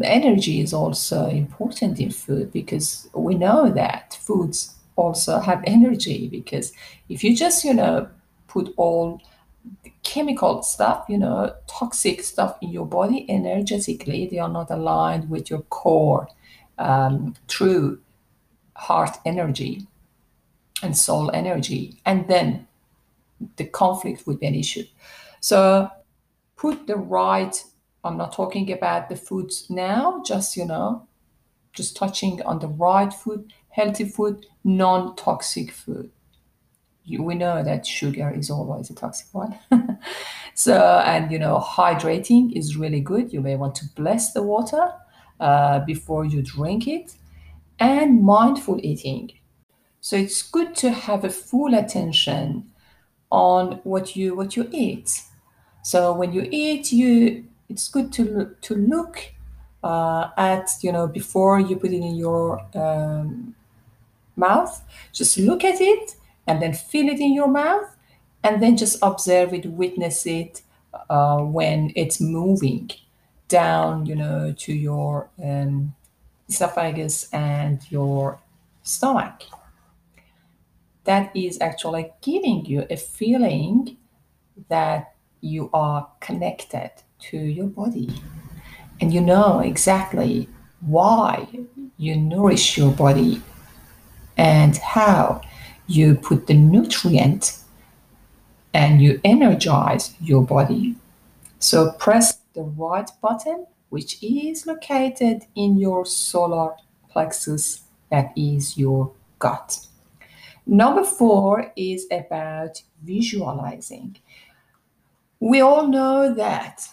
energy 0.03 0.61
is 0.61 0.73
also 0.73 1.27
important 1.27 1.99
in 1.99 2.11
food 2.11 2.51
because 2.51 3.09
we 3.13 3.35
know 3.35 3.69
that 3.69 4.17
foods 4.21 4.75
also 4.95 5.39
have 5.39 5.63
energy 5.65 6.27
because 6.27 6.71
if 7.09 7.23
you 7.23 7.35
just 7.35 7.63
you 7.63 7.73
know 7.73 8.07
put 8.47 8.73
all 8.77 9.21
chemical 10.03 10.61
stuff 10.61 11.05
you 11.09 11.17
know 11.17 11.53
toxic 11.67 12.21
stuff 12.23 12.57
in 12.61 12.69
your 12.69 12.85
body 12.85 13.25
energetically 13.29 14.27
they 14.27 14.37
are 14.37 14.49
not 14.49 14.69
aligned 14.69 15.29
with 15.29 15.49
your 15.49 15.61
core 15.63 16.27
um, 16.77 17.35
true 17.47 17.99
heart 18.75 19.17
energy 19.25 19.87
and 20.81 20.97
soul 20.97 21.29
energy. 21.31 21.97
And 22.05 22.27
then 22.27 22.67
the 23.57 23.65
conflict 23.65 24.25
would 24.25 24.39
be 24.39 24.47
an 24.47 24.55
issue. 24.55 24.83
So 25.39 25.89
put 26.55 26.87
the 26.87 26.95
right 26.95 27.63
I'm 28.03 28.17
not 28.17 28.33
talking 28.33 28.71
about 28.71 29.09
the 29.09 29.15
foods 29.15 29.69
now, 29.69 30.23
just, 30.25 30.57
you 30.57 30.65
know, 30.65 31.07
just 31.73 31.95
touching 31.95 32.41
on 32.43 32.59
the 32.59 32.67
right 32.67 33.13
food, 33.13 33.53
healthy 33.69 34.05
food, 34.05 34.45
non 34.63 35.15
toxic 35.15 35.71
food. 35.71 36.11
You, 37.03 37.23
we 37.23 37.35
know 37.35 37.63
that 37.63 37.85
sugar 37.85 38.31
is 38.31 38.49
always 38.49 38.89
a 38.89 38.95
toxic 38.95 39.27
one. 39.33 39.57
so, 40.55 41.01
and, 41.05 41.31
you 41.31 41.39
know, 41.39 41.59
hydrating 41.59 42.55
is 42.55 42.77
really 42.77 43.01
good. 43.01 43.33
You 43.33 43.41
may 43.41 43.55
want 43.55 43.75
to 43.75 43.85
bless 43.95 44.33
the 44.33 44.43
water 44.43 44.93
uh, 45.39 45.79
before 45.79 46.25
you 46.25 46.41
drink 46.43 46.87
it, 46.87 47.15
and 47.79 48.23
mindful 48.23 48.79
eating. 48.83 49.31
So, 50.01 50.15
it's 50.17 50.43
good 50.43 50.75
to 50.77 50.91
have 50.91 51.23
a 51.23 51.29
full 51.29 51.73
attention 51.75 52.71
on 53.31 53.79
what 53.83 54.15
you 54.15 54.35
what 54.35 54.55
you 54.55 54.67
eat. 54.71 55.23
So 55.83 56.13
when 56.13 56.33
you 56.33 56.47
eat, 56.51 56.91
you 56.91 57.45
it's 57.71 57.87
good 57.87 58.11
to 58.13 58.23
look, 58.23 58.61
to 58.61 58.75
look 58.75 59.31
uh, 59.83 60.29
at 60.37 60.69
you 60.81 60.91
know 60.91 61.07
before 61.07 61.59
you 61.59 61.75
put 61.77 61.91
it 61.91 62.03
in 62.03 62.15
your 62.15 62.61
um, 62.75 63.55
mouth. 64.35 64.83
Just 65.13 65.37
look 65.37 65.63
at 65.63 65.79
it 65.79 66.15
and 66.47 66.61
then 66.61 66.73
feel 66.73 67.07
it 67.07 67.19
in 67.19 67.33
your 67.33 67.47
mouth, 67.47 67.95
and 68.43 68.61
then 68.61 68.75
just 68.75 68.97
observe 69.01 69.53
it, 69.53 69.65
witness 69.65 70.25
it 70.25 70.61
uh, 71.09 71.39
when 71.39 71.91
it's 71.95 72.19
moving 72.19 72.91
down, 73.47 74.05
you 74.05 74.15
know, 74.15 74.53
to 74.57 74.73
your 74.73 75.29
um, 75.43 75.93
esophagus 76.49 77.29
and 77.31 77.89
your 77.89 78.39
stomach. 78.83 79.43
That 81.05 81.35
is 81.35 81.59
actually 81.61 82.11
giving 82.21 82.65
you 82.65 82.85
a 82.89 82.97
feeling 82.97 83.97
that 84.69 85.15
you 85.41 85.69
are 85.73 86.07
connected 86.19 86.91
to 87.29 87.37
your 87.37 87.67
body. 87.67 88.09
And 88.99 89.13
you 89.13 89.21
know 89.21 89.59
exactly 89.59 90.47
why 90.81 91.47
you 91.97 92.15
nourish 92.15 92.77
your 92.77 92.91
body 92.91 93.41
and 94.37 94.77
how 94.77 95.41
you 95.87 96.15
put 96.15 96.47
the 96.47 96.53
nutrient 96.53 97.57
and 98.73 99.01
you 99.01 99.19
energize 99.23 100.15
your 100.19 100.43
body. 100.43 100.95
So 101.59 101.91
press 101.93 102.39
the 102.53 102.63
right 102.63 103.09
button, 103.21 103.67
which 103.89 104.21
is 104.23 104.65
located 104.65 105.43
in 105.55 105.77
your 105.77 106.05
solar 106.05 106.75
plexus, 107.09 107.83
that 108.09 108.31
is 108.35 108.77
your 108.77 109.11
gut. 109.39 109.85
Number 110.65 111.03
four 111.03 111.71
is 111.75 112.07
about 112.11 112.81
visualizing. 113.03 114.17
We 115.39 115.61
all 115.61 115.87
know 115.87 116.33
that 116.33 116.87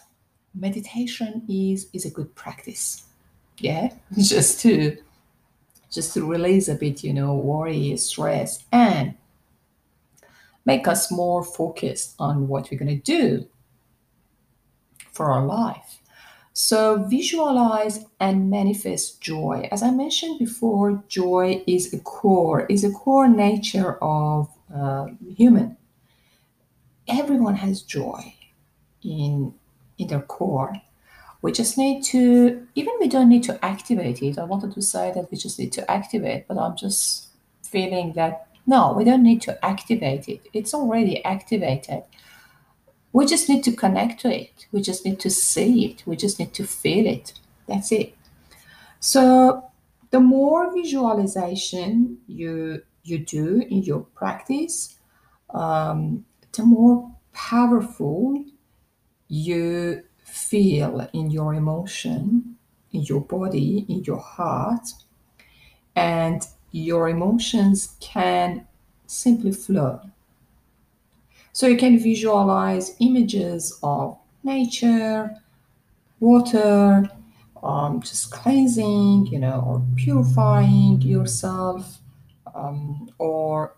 meditation 0.59 1.42
is 1.49 1.88
is 1.92 2.05
a 2.05 2.11
good 2.11 2.35
practice. 2.35 3.05
Yeah? 3.59 3.92
Just 4.16 4.61
to 4.61 4.97
just 5.90 6.12
to 6.14 6.25
release 6.27 6.68
a 6.68 6.75
bit 6.75 7.03
you 7.03 7.14
know 7.14 7.35
worry 7.35 7.97
stress 7.97 8.64
and 8.73 9.14
make 10.66 10.87
us 10.87 11.11
more 11.11 11.42
focused 11.42 12.14
on 12.18 12.47
what 12.47 12.71
we're 12.71 12.79
going 12.79 13.01
to 13.01 13.03
do 13.03 13.47
for 15.12 15.33
our 15.33 15.44
life. 15.44 15.99
So 16.53 17.05
visualize 17.05 18.05
and 18.21 18.51
manifest 18.51 19.21
joy. 19.21 19.68
As 19.73 19.83
i 19.83 19.90
mentioned 19.90 20.38
before 20.38 21.03
joy 21.09 21.62
is 21.66 21.94
a 21.94 22.01
core 22.01 22.66
is 22.66 22.85
a 22.85 22.90
core 22.90 23.29
nature 23.29 23.92
of 24.03 24.49
uh, 24.75 25.07
human. 25.37 25.77
Everyone 27.07 27.55
has 27.55 27.81
joy 27.83 28.35
in 29.03 29.55
in 29.98 30.08
their 30.08 30.20
core. 30.20 30.72
We 31.40 31.52
just 31.52 31.78
need 31.78 32.02
to, 32.04 32.66
even 32.74 32.94
we 32.98 33.08
don't 33.08 33.28
need 33.28 33.44
to 33.44 33.64
activate 33.64 34.22
it. 34.22 34.38
I 34.38 34.44
wanted 34.44 34.72
to 34.74 34.82
say 34.82 35.12
that 35.14 35.30
we 35.30 35.38
just 35.38 35.58
need 35.58 35.72
to 35.72 35.88
activate, 35.90 36.48
but 36.48 36.58
I'm 36.58 36.76
just 36.76 37.28
feeling 37.62 38.12
that 38.14 38.48
no, 38.66 38.92
we 38.92 39.04
don't 39.04 39.22
need 39.22 39.40
to 39.42 39.64
activate 39.64 40.28
it. 40.28 40.46
It's 40.52 40.74
already 40.74 41.24
activated. 41.24 42.02
We 43.14 43.24
just 43.24 43.48
need 43.48 43.64
to 43.64 43.72
connect 43.72 44.20
to 44.20 44.28
it. 44.28 44.66
We 44.72 44.82
just 44.82 45.06
need 45.06 45.20
to 45.20 45.30
see 45.30 45.87
it. 45.87 46.02
We 46.06 46.16
just 46.16 46.38
need 46.38 46.52
to 46.52 46.64
feel 46.64 47.06
it. 47.06 47.32
That's 47.66 47.90
it. 47.92 48.14
So 49.00 49.64
the 50.11 50.20
more 50.20 50.74
visualization 50.74 52.18
you 52.26 52.82
you 53.04 53.18
do 53.18 53.62
in 53.70 53.82
your 53.84 54.00
practice, 54.00 54.98
um, 55.54 56.26
the 56.52 56.62
more 56.62 57.11
powerful 57.32 58.44
you 59.29 60.03
feel 60.25 61.09
in 61.12 61.31
your 61.31 61.55
emotion, 61.55 62.57
in 62.93 63.03
your 63.03 63.21
body, 63.21 63.85
in 63.88 64.03
your 64.05 64.19
heart, 64.19 64.88
and 65.97 66.47
your 66.73 67.09
emotions 67.09 67.97
can 68.01 68.67
simply 69.07 69.53
flow. 69.53 70.01
So 71.53 71.67
you 71.67 71.77
can 71.77 71.99
visualize 71.99 72.95
images 73.01 73.79
of 73.83 74.17
nature, 74.45 75.35
water, 76.21 77.11
um, 77.62 78.01
just 78.01 78.31
cleansing, 78.31 79.27
you 79.27 79.38
know, 79.38 79.64
or 79.67 79.83
purifying 79.97 81.01
yourself, 81.03 81.99
um, 82.55 83.11
or 83.19 83.75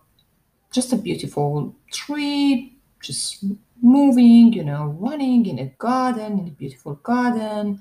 just 0.73 0.93
a 0.93 0.97
beautiful 0.97 1.75
tree, 1.91 2.77
just 3.01 3.45
moving, 3.83 4.53
you 4.53 4.65
know, 4.65 4.97
running 4.99 5.47
in 5.47 5.59
a 5.59 5.67
garden, 5.79 6.39
in 6.39 6.49
a 6.49 6.51
beautiful 6.51 6.95
garden. 6.97 7.81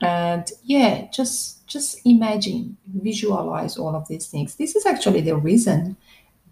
And 0.00 0.50
yeah, 0.64 1.08
just 1.10 1.66
just 1.66 2.00
imagine, 2.04 2.76
visualize 2.86 3.76
all 3.76 3.94
of 3.94 4.08
these 4.08 4.26
things. 4.26 4.54
This 4.54 4.74
is 4.76 4.86
actually 4.86 5.20
the 5.20 5.36
reason 5.36 5.96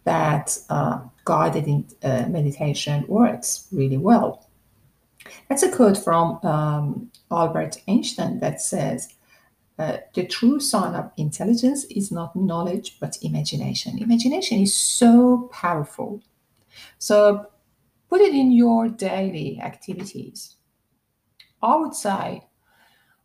that 0.05 0.59
uh, 0.69 1.01
guided 1.25 1.95
uh, 2.03 2.27
meditation 2.29 3.05
works 3.09 3.67
really 3.73 3.97
well. 3.97 4.49
That's 5.49 5.63
a 5.63 5.71
quote 5.71 5.99
from 5.99 6.39
um, 6.45 7.11
Albert 7.31 7.79
Einstein 7.89 8.41
that 8.41 8.61
says, 8.61 9.09
uh, 9.79 9.99
the 10.15 10.25
true 10.25 10.59
sign 10.61 10.95
of 10.95 11.11
intelligence 11.17 11.85
is 11.85 12.11
not 12.11 12.35
knowledge 12.35 12.99
but 13.01 13.19
imagination. 13.23 13.99
Imagination 13.99 14.61
is 14.61 14.75
so 14.75 15.51
powerful. 15.53 16.23
So 16.99 17.47
put 18.17 18.25
it 18.25 18.35
in 18.35 18.51
your 18.51 18.89
daily 18.89 19.61
activities. 19.61 20.57
I 21.63 21.77
would 21.77 21.95
say, 21.95 22.43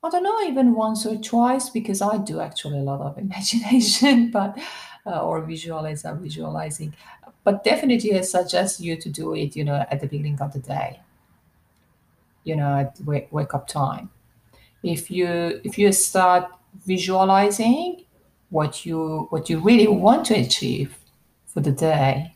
I 0.03 0.09
don't 0.09 0.23
know, 0.23 0.41
even 0.41 0.73
once 0.73 1.05
or 1.05 1.15
twice, 1.15 1.69
because 1.69 2.01
I 2.01 2.17
do 2.17 2.41
actually 2.41 2.79
a 2.79 2.83
lot 2.83 2.99
of 2.99 3.17
imagination, 3.25 4.31
but 4.31 4.57
uh, 5.05 5.21
or 5.23 5.41
visualizing, 5.41 6.19
visualizing. 6.19 6.93
But 7.45 7.63
definitely, 7.63 8.17
I 8.17 8.21
suggest 8.21 8.81
you 8.81 8.97
to 8.97 9.09
do 9.09 9.33
it, 9.33 9.55
you 9.55 9.63
know, 9.63 9.85
at 9.89 10.01
the 10.01 10.07
beginning 10.07 10.41
of 10.41 10.51
the 10.51 10.59
day. 10.59 10.99
You 12.43 12.57
know, 12.57 12.79
at 12.79 12.99
wake 13.05 13.53
up 13.53 13.67
time. 13.67 14.09
If 14.83 15.09
you 15.09 15.61
if 15.63 15.77
you 15.77 15.91
start 15.93 16.51
visualizing 16.85 18.03
what 18.49 18.85
you 18.85 19.27
what 19.29 19.49
you 19.49 19.59
really 19.59 19.87
want 19.87 20.25
to 20.25 20.33
achieve 20.33 20.97
for 21.45 21.61
the 21.61 21.71
day, 21.71 22.35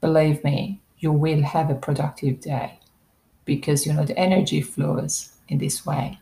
believe 0.00 0.42
me, 0.42 0.80
you 1.04 1.12
will 1.12 1.42
have 1.42 1.68
a 1.70 1.74
productive 1.74 2.40
day 2.40 2.78
because 3.44 3.86
you 3.86 3.92
know 3.92 4.06
the 4.06 4.18
energy 4.18 4.62
flows 4.62 5.12
in 5.50 5.58
this 5.58 5.84
way. 5.84 6.18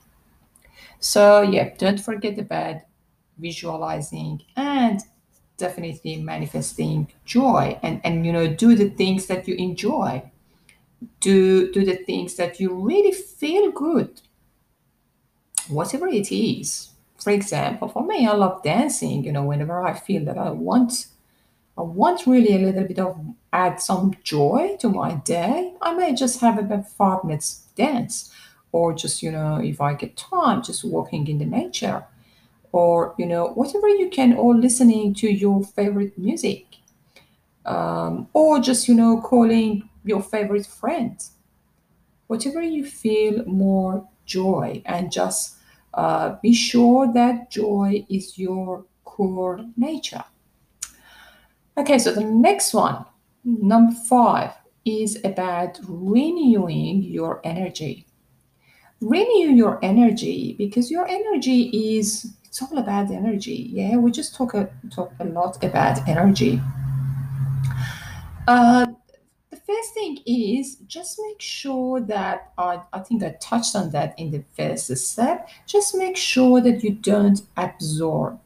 So 0.99 1.43
yeah, 1.43 1.71
don't 1.79 2.01
forget 2.01 2.37
about 2.39 2.77
visualizing 3.39 4.43
and 4.57 5.01
definitely 5.57 6.17
manifesting 6.17 7.09
joy 7.25 7.79
and 7.83 8.01
and 8.05 8.27
you 8.27 8.33
know 8.33 8.47
do 8.65 8.75
the 8.75 8.91
things 8.91 9.27
that 9.27 9.47
you 9.47 9.55
enjoy. 9.55 10.11
Do 11.21 11.73
do 11.73 11.85
the 11.85 11.99
things 12.09 12.35
that 12.41 12.59
you 12.61 12.69
really 12.75 13.13
feel 13.13 13.71
good. 13.71 14.21
Whatever 15.69 16.09
it 16.09 16.33
is. 16.33 16.91
For 17.25 17.31
example 17.31 17.87
for 17.87 18.05
me 18.05 18.27
i 18.27 18.33
love 18.33 18.65
dancing 18.65 19.23
you 19.23 19.31
know 19.31 19.45
whenever 19.45 19.77
i 19.91 19.95
feel 19.95 20.25
that 20.25 20.37
i 20.37 20.51
want 20.51 21.07
i 21.79 21.83
want 21.83 22.27
really 22.27 22.55
a 22.55 22.59
little 22.67 22.85
bit 22.85 22.99
of 22.99 23.19
add 23.53 23.81
some 23.81 24.15
joy 24.25 24.77
to 24.81 24.89
my 24.89 25.15
day. 25.17 25.75
I 25.83 25.95
may 25.95 26.15
just 26.15 26.41
have 26.41 26.59
about 26.59 26.89
five 26.89 27.23
minutes 27.25 27.67
dance 27.77 28.31
or 28.73 28.95
just 28.95 29.23
you 29.23 29.31
know 29.31 29.57
if 29.63 29.81
i 29.81 29.93
get 29.95 30.17
time 30.17 30.63
just 30.63 30.85
walking 30.85 31.27
in 31.29 31.39
the 31.39 31.45
nature 31.45 32.05
or 32.73 33.15
you 33.19 33.27
know 33.27 33.49
whatever 33.49 33.89
you 33.89 34.09
can 34.11 34.35
or 34.35 34.55
listening 34.57 35.15
to 35.15 35.29
your 35.31 35.63
favorite 35.65 36.19
music 36.19 36.67
um, 37.67 38.29
or 38.33 38.61
just 38.61 38.89
you 38.89 38.95
know 38.95 39.21
calling 39.21 39.89
your 40.05 40.23
favorite 40.23 40.67
friend. 40.67 41.23
Whatever 42.27 42.61
you 42.63 42.85
feel 42.85 43.45
more 43.45 44.09
joy 44.25 44.83
and 44.87 45.13
just 45.13 45.55
uh, 45.95 46.37
be 46.43 46.53
sure 46.53 47.13
that 47.13 47.51
joy 47.51 48.05
is 48.09 48.39
your 48.39 48.87
core 49.05 49.65
nature 49.77 50.25
okay 51.77 51.99
so 51.99 52.13
the 52.13 52.25
next 52.25 52.75
one 52.75 53.05
number 53.45 53.95
five 54.09 54.53
is 54.85 55.19
about 55.25 55.79
renewing 55.87 57.03
your 57.03 57.41
energy 57.45 58.07
renew 59.01 59.51
your 59.51 59.79
energy 59.83 60.55
because 60.59 60.91
your 60.91 61.07
energy 61.09 61.97
is 61.99 62.35
it's 62.53 62.61
all 62.61 62.77
about 62.77 63.11
energy. 63.11 63.71
Yeah, 63.73 63.97
we 63.97 64.11
just 64.11 64.35
talk 64.35 64.53
a, 64.53 64.69
talk 64.91 65.11
a 65.21 65.25
lot 65.25 65.65
about 65.65 66.07
energy. 66.07 66.61
Uh, 68.47 68.85
the 69.49 69.57
first 69.57 69.95
thing 69.95 70.19
is 70.27 70.77
just 70.87 71.19
make 71.27 71.41
sure 71.41 72.03
that 72.03 72.53
I, 72.59 72.83
I 72.93 72.99
think 72.99 73.23
I 73.23 73.37
touched 73.41 73.75
on 73.75 73.89
that 73.93 74.13
in 74.19 74.33
the 74.33 74.45
first 74.55 74.95
step. 74.95 75.49
Just 75.67 75.95
make 75.95 76.15
sure 76.15 76.61
that 76.61 76.85
you 76.85 76.91
don't 76.91 77.41
absorb 77.57 78.39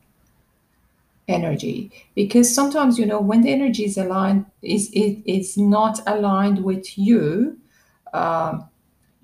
energy 1.28 1.90
because 2.14 2.52
sometimes 2.52 2.98
you 2.98 3.06
know 3.06 3.20
when 3.20 3.42
the 3.42 3.50
energy 3.50 3.84
is 3.84 3.96
aligned 3.96 4.46
is 4.62 4.90
it 4.92 5.18
is 5.26 5.56
not 5.56 6.00
aligned 6.06 6.62
with 6.62 6.96
you 6.96 7.58
um, 8.12 8.68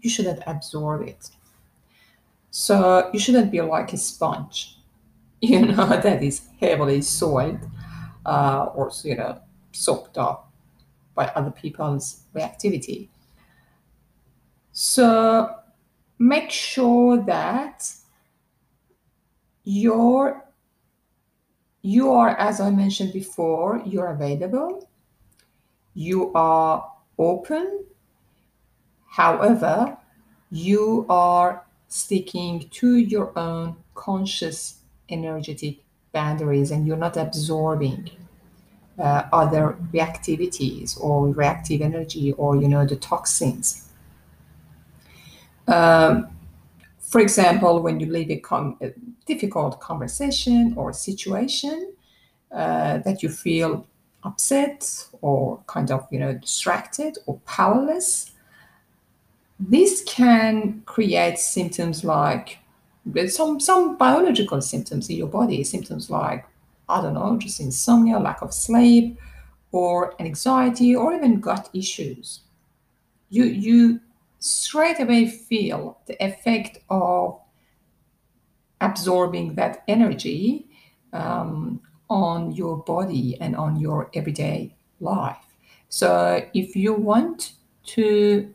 you 0.01 0.11
shouldn't 0.11 0.43
absorb 0.47 1.07
it 1.07 1.31
so 2.53 3.09
you 3.15 3.19
shouldn't 3.19 3.51
be 3.51 3.63
like 3.63 3.95
a 3.95 3.97
sponge, 3.97 4.79
you 5.41 5.67
know, 5.67 5.87
that 6.03 6.23
is 6.23 6.43
heavily 6.61 7.01
soiled 7.01 7.61
uh, 8.25 8.67
or, 8.75 8.93
you 9.03 9.17
know, 9.17 9.41
soaked 9.73 10.19
up 10.19 10.53
by 11.15 11.27
other 11.35 11.51
people's 11.51 12.25
reactivity. 12.35 13.09
So 14.73 15.57
make 16.19 16.51
sure 16.51 17.23
that 17.25 17.91
you're 19.65 20.45
you 21.83 22.13
are 22.13 22.31
as 22.37 22.61
i 22.61 22.71
mentioned 22.71 23.13
before 23.13 23.83
you're 23.85 24.13
available. 24.13 24.89
You 25.95 26.33
are 26.35 26.91
open. 27.19 27.85
However 29.11 29.99
you 30.51 31.07
are 31.09 31.65
sticking 31.89 32.69
to 32.71 32.97
your 32.97 33.37
own 33.39 33.77
conscious 33.95 34.79
energetic 35.09 35.79
boundaries 36.13 36.71
and 36.71 36.87
you're 36.87 36.97
not 36.97 37.17
absorbing 37.17 38.11
uh, 38.99 39.25
other 39.33 39.77
reactivities 39.93 41.01
or 41.01 41.29
reactive 41.29 41.81
energy 41.81 42.33
or 42.33 42.57
you 42.57 42.69
know 42.69 42.87
the 42.87 42.97
toxins. 42.97 43.89
Um, 45.67 46.29
for 47.01 47.21
example 47.21 47.83
when 47.83 47.99
you 47.99 48.07
leave 48.07 48.31
a, 48.31 48.37
com- 48.37 48.79
difficult 49.27 49.81
conversation 49.81 50.75
or 50.77 50.93
situation 50.93 51.93
uh, 52.51 52.99
that 52.99 53.23
you 53.23 53.29
feel 53.29 53.87
upset 54.25 55.07
or 55.21 55.61
kind 55.67 55.91
of 55.91 56.07
you 56.11 56.19
know 56.19 56.33
distracted 56.35 57.19
or 57.27 57.39
powerless 57.47 58.33
this 59.69 60.03
can 60.07 60.83
create 60.87 61.39
symptoms 61.39 62.05
like 62.05 62.59
some 63.29 63.61
some 63.61 63.97
biological 63.97 64.61
symptoms 64.61 65.09
in 65.09 65.17
your 65.17 65.29
body, 65.29 65.65
symptoms 65.65 66.11
like 66.11 66.47
I 66.89 67.01
don't 67.01 67.15
know, 67.15 67.39
just 67.39 67.61
insomnia, 67.61 68.19
lack 68.19 68.43
of 68.43 68.53
sleep, 68.53 69.19
or 69.71 70.15
anxiety, 70.21 70.95
or 70.95 71.13
even 71.15 71.41
gut 71.41 71.69
issues. 71.73 72.41
You 73.31 73.45
you 73.45 74.01
straight 74.39 75.01
away 75.01 75.29
feel 75.29 75.99
the 76.07 76.23
effect 76.25 76.79
of 76.91 77.41
absorbing 78.83 79.55
that 79.55 79.83
energy 79.89 80.67
um, 81.13 81.81
on 82.11 82.53
your 82.53 82.77
body 82.85 83.39
and 83.41 83.57
on 83.57 83.81
your 83.81 84.11
everyday 84.15 84.75
life. 85.01 85.37
So 85.89 86.45
if 86.53 86.77
you 86.77 86.93
want 86.93 87.53
to 87.95 88.53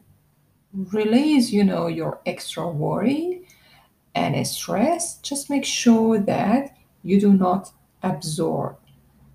release, 0.74 1.52
you 1.52 1.64
know, 1.64 1.88
your 1.88 2.20
extra 2.26 2.68
worry 2.68 3.48
and 4.14 4.46
stress, 4.46 5.18
just 5.20 5.50
make 5.50 5.66
sure 5.66 6.20
that 6.20 6.76
you 7.04 7.20
do 7.20 7.34
not 7.34 7.72
absorb 8.04 8.78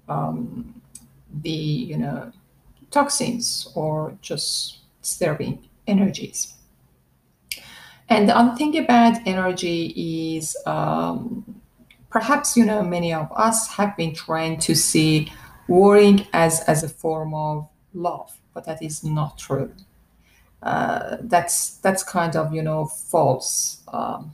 um, 0.09 0.81
the, 1.43 1.51
you 1.51 1.97
know, 1.97 2.33
toxins 2.91 3.69
or 3.75 4.17
just 4.21 4.79
disturbing 5.01 5.69
energies. 5.87 6.55
And 8.12 8.29
the 8.29 8.37
other 8.37 8.55
thing 8.55 8.77
about 8.77 9.27
energy 9.27 10.37
is 10.37 10.55
um, 10.66 11.62
perhaps, 12.11 12.59
you 12.59 12.64
know, 12.66 12.83
many 12.83 13.14
of 13.14 13.33
us 13.35 13.68
have 13.68 13.96
been 13.96 14.14
trained 14.14 14.61
to 14.62 14.75
see 14.75 15.33
worrying 15.66 16.27
as, 16.35 16.61
as 16.64 16.83
a 16.83 16.90
form 16.90 17.33
of 17.33 17.66
love, 17.94 18.37
but 18.53 18.66
that 18.66 18.83
is 18.83 19.03
not 19.03 19.38
true. 19.38 19.72
Uh, 20.62 21.16
that's 21.22 21.79
that's 21.79 22.05
kind 22.05 22.37
of 22.37 22.55
you 22.55 22.62
know 22.62 22.85
false 22.85 23.83
um, 23.92 24.31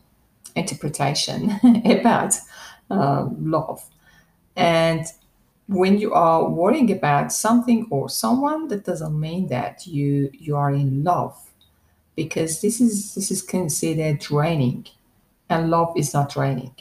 interpretation 0.57 1.53
about 1.87 2.35
uh, 2.91 3.29
love. 3.39 3.83
And 4.57 5.07
when 5.69 5.99
you 5.99 6.13
are 6.13 6.51
worrying 6.51 6.91
about 6.91 7.33
something 7.33 7.87
or 7.91 8.11
someone, 8.11 8.69
that 8.69 8.85
doesn't 8.85 9.19
mean 9.19 9.47
that 9.49 9.87
you 9.87 10.31
you 10.35 10.57
are 10.57 10.73
in 10.73 11.05
love, 11.05 11.48
because 12.19 12.61
this 12.63 12.81
is 12.81 13.15
this 13.15 13.31
is 13.31 13.43
considered 13.43 14.19
draining, 14.19 14.85
and 15.49 15.71
love 15.71 15.93
is 15.97 16.13
not 16.13 16.33
draining. 16.33 16.75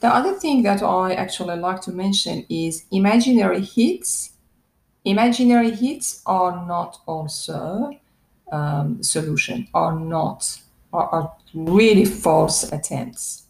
The 0.00 0.08
other 0.08 0.34
thing 0.34 0.64
that 0.64 0.82
I 0.82 1.14
actually 1.14 1.56
like 1.56 1.80
to 1.82 1.92
mention 1.92 2.44
is 2.48 2.84
imaginary 2.90 3.60
hits. 3.60 4.32
Imaginary 5.04 5.70
hits 5.70 6.20
are 6.26 6.66
not 6.66 7.00
also 7.06 7.92
um, 8.50 9.00
solution, 9.04 9.68
are 9.72 9.94
not 9.96 10.40
are, 10.92 11.08
are 11.16 11.36
really 11.54 12.04
false 12.04 12.72
attempts 12.72 13.44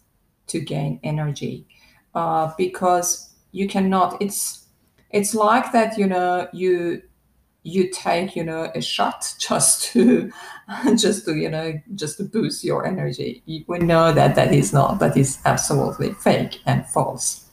to 0.51 0.59
gain 0.59 0.99
energy 1.03 1.65
uh, 2.13 2.51
because 2.59 3.33
you 3.53 3.67
cannot 3.67 4.21
it's 4.21 4.67
it's 5.09 5.33
like 5.33 5.71
that 5.71 5.97
you 5.97 6.05
know 6.05 6.47
you 6.53 7.01
you 7.63 7.89
take 7.89 8.35
you 8.35 8.43
know 8.43 8.71
a 8.75 8.81
shot 8.81 9.33
just 9.39 9.83
to 9.85 10.31
just 10.95 11.25
to 11.25 11.35
you 11.35 11.49
know 11.49 11.73
just 11.95 12.17
to 12.17 12.23
boost 12.23 12.63
your 12.63 12.85
energy. 12.85 13.43
We 13.67 13.79
know 13.79 14.13
that 14.13 14.35
that 14.35 14.53
is 14.53 14.73
not 14.73 14.99
that 14.99 15.17
is 15.17 15.39
absolutely 15.45 16.13
fake 16.13 16.61
and 16.65 16.85
false. 16.85 17.45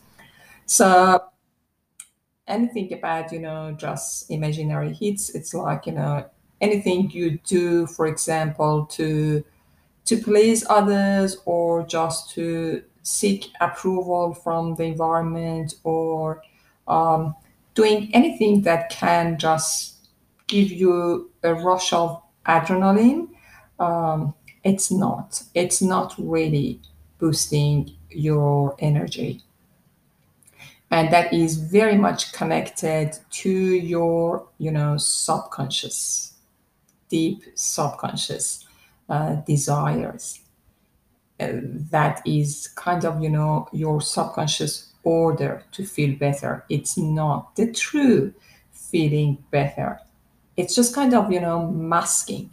So 0.66 1.24
anything 2.46 2.92
about 2.92 3.32
you 3.32 3.38
know 3.38 3.72
just 3.78 4.28
imaginary 4.30 4.92
hits 4.92 5.30
it's 5.36 5.54
like 5.54 5.86
you 5.86 5.92
know 5.92 6.28
anything 6.60 7.08
you 7.12 7.38
do 7.46 7.86
for 7.86 8.06
example 8.06 8.86
to 8.86 9.44
to 10.04 10.20
please 10.20 10.66
others 10.68 11.36
or 11.44 11.86
just 11.86 12.30
to 12.30 12.82
seek 13.02 13.46
approval 13.60 14.34
from 14.34 14.74
the 14.74 14.82
environment 14.82 15.74
or 15.84 16.42
um, 16.88 17.34
doing 17.74 18.10
anything 18.12 18.62
that 18.62 18.90
can 18.90 19.38
just 19.38 19.99
give 20.50 20.70
you 20.70 21.30
a 21.42 21.54
rush 21.54 21.92
of 21.92 22.22
adrenaline 22.46 23.28
um, 23.80 24.34
it's 24.62 24.90
not. 24.90 25.42
It's 25.54 25.80
not 25.80 26.14
really 26.18 26.80
boosting 27.18 27.90
your 28.10 28.76
energy. 28.78 29.42
And 30.90 31.12
that 31.12 31.32
is 31.32 31.56
very 31.56 31.96
much 31.96 32.32
connected 32.32 33.16
to 33.30 33.50
your 33.50 34.46
you 34.58 34.70
know 34.70 34.96
subconscious 34.98 36.34
deep 37.08 37.42
subconscious 37.54 38.66
uh, 39.08 39.36
desires. 39.46 40.40
Uh, 41.38 41.52
that 41.90 42.20
is 42.26 42.68
kind 42.74 43.04
of 43.04 43.22
you 43.22 43.30
know 43.30 43.68
your 43.72 44.00
subconscious 44.00 44.92
order 45.04 45.62
to 45.72 45.86
feel 45.86 46.14
better. 46.18 46.64
It's 46.68 46.98
not 46.98 47.56
the 47.56 47.72
true 47.72 48.34
feeling 48.72 49.38
better 49.50 50.00
it's 50.60 50.74
just 50.74 50.94
kind 50.94 51.14
of 51.14 51.32
you 51.32 51.40
know 51.40 51.66
masking 51.70 52.50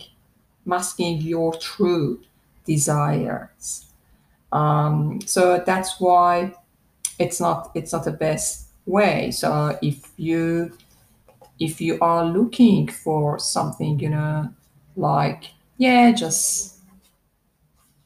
masking 0.65 1.21
your 1.21 1.53
true 1.55 2.19
desires. 2.65 3.85
Um, 4.51 5.21
so 5.25 5.63
that's 5.65 5.99
why 5.99 6.53
it's 7.19 7.39
not 7.39 7.71
it's 7.73 7.93
not 7.93 8.05
the 8.05 8.11
best 8.11 8.67
way. 8.85 9.31
So 9.31 9.77
if 9.81 10.11
you 10.17 10.77
if 11.59 11.81
you 11.81 11.97
are 12.01 12.23
looking 12.25 12.87
for 12.87 13.39
something 13.39 13.99
you 13.99 14.09
know 14.09 14.47
like 14.95 15.45
yeah 15.77 16.11
just 16.11 16.75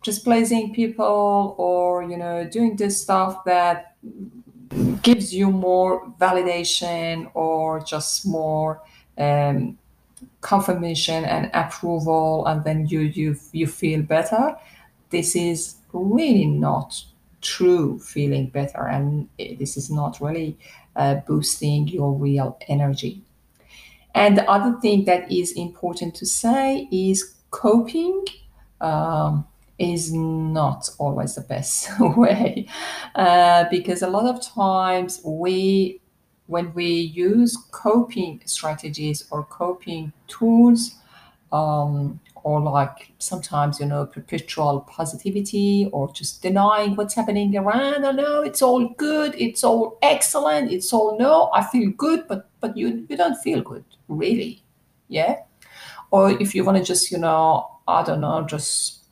just 0.01 0.23
pleasing 0.23 0.73
people 0.73 1.53
or 1.57 2.03
you 2.03 2.17
know 2.17 2.45
doing 2.45 2.77
this 2.77 3.01
stuff 3.01 3.43
that 3.43 3.97
gives 5.01 5.33
you 5.33 5.51
more 5.51 6.05
validation 6.19 7.29
or 7.33 7.81
just 7.81 8.25
more 8.25 8.81
um, 9.17 9.77
confirmation 10.41 11.23
and 11.23 11.49
approval 11.53 12.45
and 12.47 12.63
then 12.63 12.87
you 12.87 13.01
you 13.01 13.35
you 13.51 13.67
feel 13.67 14.01
better. 14.01 14.55
This 15.09 15.35
is 15.35 15.75
really 15.93 16.45
not 16.45 17.03
true 17.41 17.99
feeling 17.99 18.47
better 18.47 18.87
and 18.87 19.27
this 19.37 19.77
is 19.77 19.89
not 19.89 20.19
really 20.21 20.57
uh, 20.95 21.15
boosting 21.27 21.87
your 21.87 22.13
real 22.13 22.57
energy. 22.67 23.23
And 24.13 24.37
the 24.37 24.49
other 24.49 24.77
thing 24.79 25.05
that 25.05 25.31
is 25.31 25.53
important 25.53 26.15
to 26.15 26.25
say 26.25 26.87
is 26.91 27.35
coping 27.49 28.25
um, 28.81 29.47
is 29.79 30.13
not 30.13 30.89
always 30.99 31.35
the 31.35 31.41
best 31.41 31.89
way 31.99 32.67
uh, 33.15 33.65
because 33.71 34.01
a 34.01 34.07
lot 34.07 34.25
of 34.25 34.41
times 34.41 35.21
we 35.23 36.00
when 36.51 36.73
we 36.73 36.85
use 36.85 37.57
coping 37.71 38.41
strategies 38.45 39.25
or 39.31 39.43
coping 39.45 40.11
tools 40.27 40.95
um, 41.51 42.19
or 42.43 42.59
like 42.59 43.11
sometimes 43.19 43.79
you 43.79 43.85
know 43.85 44.05
perpetual 44.05 44.81
positivity 44.81 45.89
or 45.91 46.11
just 46.13 46.41
denying 46.41 46.95
what's 46.95 47.13
happening 47.13 47.55
around 47.55 48.03
oh 48.03 48.11
no 48.11 48.41
it's 48.41 48.61
all 48.61 48.89
good 48.97 49.33
it's 49.35 49.63
all 49.63 49.97
excellent 50.01 50.71
it's 50.71 50.91
all 50.91 51.17
no 51.17 51.49
i 51.53 51.63
feel 51.63 51.89
good 51.91 52.27
but 52.27 52.49
but 52.59 52.75
you 52.75 53.05
you 53.09 53.17
don't 53.17 53.37
feel 53.41 53.61
good 53.61 53.85
really. 54.11 54.63
Yeah? 55.07 55.37
Or 56.11 56.31
if 56.31 56.53
you 56.53 56.63
want 56.63 56.77
to 56.77 56.83
just 56.83 57.11
you 57.11 57.17
know 57.17 57.79
i 57.87 58.03
don't 58.03 58.21
know 58.21 58.45
just 58.45 59.05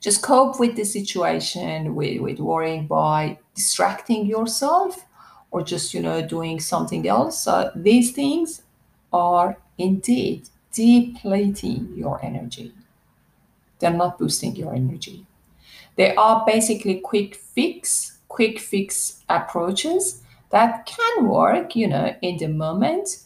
just 0.00 0.22
cope 0.22 0.58
with 0.58 0.74
the 0.74 0.84
situation 0.84 1.94
with, 1.94 2.20
with 2.20 2.40
worrying 2.40 2.86
by 2.88 3.38
distracting 3.54 4.26
yourself 4.26 5.06
or 5.52 5.62
just 5.62 5.94
you 5.94 6.00
know 6.02 6.20
doing 6.26 6.58
something 6.58 7.06
else. 7.06 7.38
So 7.44 7.70
these 7.76 8.10
things 8.12 8.62
are 9.12 9.58
indeed 9.78 10.48
depleting 10.72 11.92
your 11.94 12.18
energy. 12.24 12.72
They're 13.78 13.92
not 13.92 14.18
boosting 14.18 14.56
your 14.56 14.74
energy. 14.74 15.26
They 15.96 16.14
are 16.16 16.44
basically 16.46 17.00
quick 17.00 17.36
fix 17.36 18.18
quick 18.28 18.58
fix 18.58 19.22
approaches 19.28 20.22
that 20.50 20.86
can 20.86 21.28
work 21.28 21.76
you 21.76 21.86
know 21.86 22.16
in 22.22 22.38
the 22.38 22.48
moment 22.48 23.18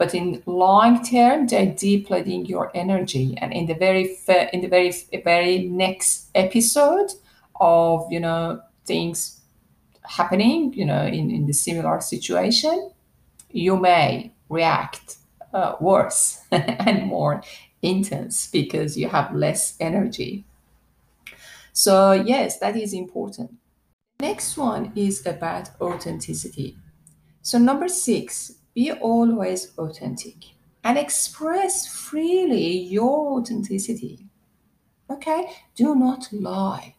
but 0.00 0.14
in 0.14 0.42
long 0.46 1.04
term 1.04 1.46
they're 1.46 1.74
depleting 1.74 2.46
your 2.46 2.70
energy. 2.74 3.36
And 3.36 3.52
in 3.52 3.66
the 3.66 3.74
very 3.74 4.16
in 4.54 4.62
the 4.62 4.68
very 4.68 4.94
very 5.22 5.68
next 5.68 6.30
episode 6.34 7.12
of 7.60 8.10
you 8.10 8.18
know 8.18 8.62
things 8.86 9.39
happening 10.04 10.72
you 10.72 10.84
know 10.84 11.04
in, 11.04 11.30
in 11.30 11.46
the 11.46 11.52
similar 11.52 12.00
situation 12.00 12.90
you 13.50 13.76
may 13.76 14.32
react 14.48 15.16
uh, 15.52 15.74
worse 15.80 16.42
and 16.50 17.06
more 17.06 17.42
intense 17.82 18.48
because 18.48 18.96
you 18.96 19.08
have 19.08 19.34
less 19.34 19.76
energy 19.80 20.44
so 21.72 22.12
yes 22.12 22.58
that 22.58 22.76
is 22.76 22.92
important 22.92 23.50
next 24.20 24.56
one 24.56 24.92
is 24.94 25.24
about 25.26 25.70
authenticity 25.80 26.76
so 27.42 27.58
number 27.58 27.88
six 27.88 28.52
be 28.74 28.92
always 28.92 29.72
authentic 29.78 30.36
and 30.84 30.98
express 30.98 31.86
freely 31.86 32.78
your 32.78 33.38
authenticity. 33.38 34.26
Okay? 35.10 35.50
Do 35.74 35.94
not 35.94 36.28
lie. 36.32 36.94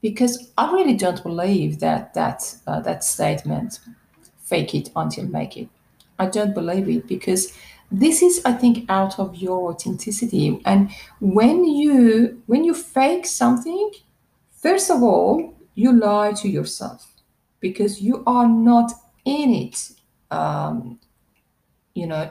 Because 0.00 0.52
I 0.56 0.72
really 0.72 0.94
don't 0.94 1.22
believe 1.22 1.80
that 1.80 2.14
that 2.14 2.54
uh, 2.66 2.80
that 2.80 3.04
statement 3.04 3.80
fake 4.38 4.74
it 4.74 4.90
until 4.96 5.26
make 5.26 5.56
it. 5.56 5.68
I 6.18 6.26
don't 6.26 6.54
believe 6.54 6.88
it 6.88 7.06
because 7.06 7.52
this 7.90 8.22
is 8.22 8.42
I 8.44 8.52
think 8.52 8.84
out 8.88 9.18
of 9.18 9.36
your 9.36 9.70
authenticity 9.72 10.60
and 10.64 10.90
when 11.20 11.64
you 11.64 12.42
when 12.46 12.64
you 12.64 12.74
fake 12.74 13.26
something 13.26 13.90
first 14.50 14.90
of 14.90 15.02
all 15.02 15.54
you 15.74 15.92
lie 15.92 16.32
to 16.32 16.48
yourself 16.48 17.06
because 17.60 18.02
you 18.02 18.22
are 18.26 18.48
not 18.48 18.92
in 19.24 19.54
it 19.54 19.90
um, 20.30 20.98
you 21.94 22.06
know 22.06 22.30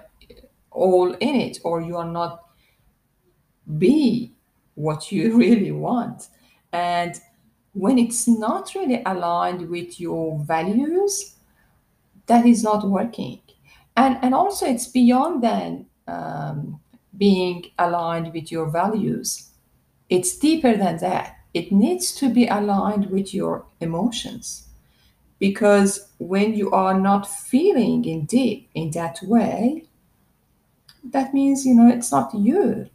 all 0.71 1.13
in 1.13 1.35
it 1.35 1.59
or 1.63 1.81
you 1.81 1.97
are 1.97 2.11
not 2.11 2.43
be 3.77 4.31
what 4.75 5.11
you 5.11 5.35
really 5.43 5.71
want 5.71 6.27
and 6.71 7.19
when 7.77 7.97
it's 7.97 8.27
not 8.27 8.73
really 8.75 9.01
aligned 9.05 9.69
with 9.69 9.99
your 9.99 10.39
values 10.45 11.35
that 12.27 12.45
is 12.45 12.63
not 12.63 12.87
working. 12.87 13.39
And 13.95 14.17
and 14.21 14.33
also 14.33 14.65
it's 14.67 14.87
beyond 14.87 15.43
then 15.43 15.87
um, 16.07 16.79
being 17.17 17.65
aligned 17.79 18.33
with 18.33 18.51
your 18.51 18.69
values. 18.69 19.49
It's 20.09 20.37
deeper 20.37 20.75
than 20.77 20.97
that. 20.99 21.35
It 21.53 21.71
needs 21.71 22.13
to 22.15 22.29
be 22.33 22.47
aligned 22.47 23.07
with 23.09 23.33
your 23.33 23.65
emotions. 23.81 24.67
Because 25.39 26.09
when 26.19 26.53
you 26.55 26.71
are 26.71 26.99
not 26.99 27.29
feeling 27.29 28.05
in 28.05 28.25
deep 28.25 28.69
in 28.73 28.91
that 28.91 29.19
way 29.23 29.87
that 31.03 31.33
means 31.33 31.65
you 31.65 31.73
know 31.73 31.89
it's 31.89 32.11
not 32.11 32.33
you. 32.33 32.89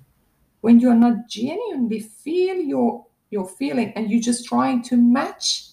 When 0.61 0.81
you're 0.81 0.95
not 0.95 1.29
genuinely 1.29 2.01
feel 2.01 2.57
your 2.57 3.07
your 3.33 3.47
feeling 3.49 3.92
and 3.97 4.11
you're 4.11 4.21
just 4.21 4.45
trying 4.45 4.83
to 4.83 4.97
match 4.97 5.68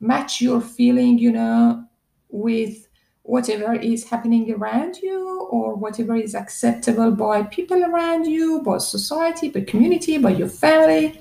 match 0.00 0.40
your 0.40 0.60
feeling 0.60 1.18
you 1.18 1.30
know 1.32 1.84
with 2.30 2.88
whatever 3.22 3.74
is 3.74 4.08
happening 4.08 4.50
around 4.52 4.96
you 4.96 5.48
or 5.50 5.74
whatever 5.74 6.16
is 6.16 6.34
acceptable 6.34 7.10
by 7.12 7.42
people 7.44 7.84
around 7.84 8.24
you, 8.24 8.62
by 8.62 8.78
society, 8.78 9.50
by 9.50 9.60
community, 9.60 10.16
by 10.18 10.30
your 10.30 10.48
family, 10.48 11.20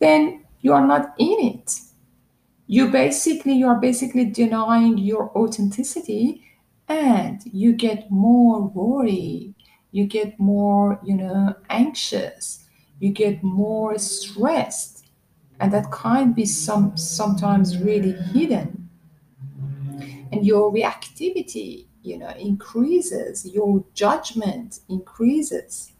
then 0.00 0.42
you 0.62 0.72
are 0.72 0.84
not 0.84 1.14
in 1.18 1.36
it. 1.54 1.80
You 2.66 2.90
basically 2.90 3.52
you 3.52 3.68
are 3.68 3.78
basically 3.78 4.24
denying 4.24 4.96
your 4.98 5.30
authenticity 5.36 6.42
and 6.88 7.42
you 7.52 7.72
get 7.74 8.10
more 8.10 8.62
worried 8.62 9.54
you 9.92 10.06
get 10.06 10.40
more, 10.40 10.98
you 11.04 11.14
know, 11.14 11.54
anxious, 11.68 12.64
you 12.98 13.10
get 13.10 13.42
more 13.42 13.98
stressed. 13.98 14.91
And 15.62 15.72
that 15.72 15.92
can 15.92 16.32
be 16.32 16.44
some 16.44 16.96
sometimes 16.96 17.78
really 17.78 18.12
hidden. 18.12 18.88
And 20.32 20.44
your 20.44 20.72
reactivity 20.72 21.86
you 22.02 22.18
know 22.18 22.30
increases 22.30 23.46
your 23.46 23.84
judgment 23.94 24.80
increases. 24.88 25.92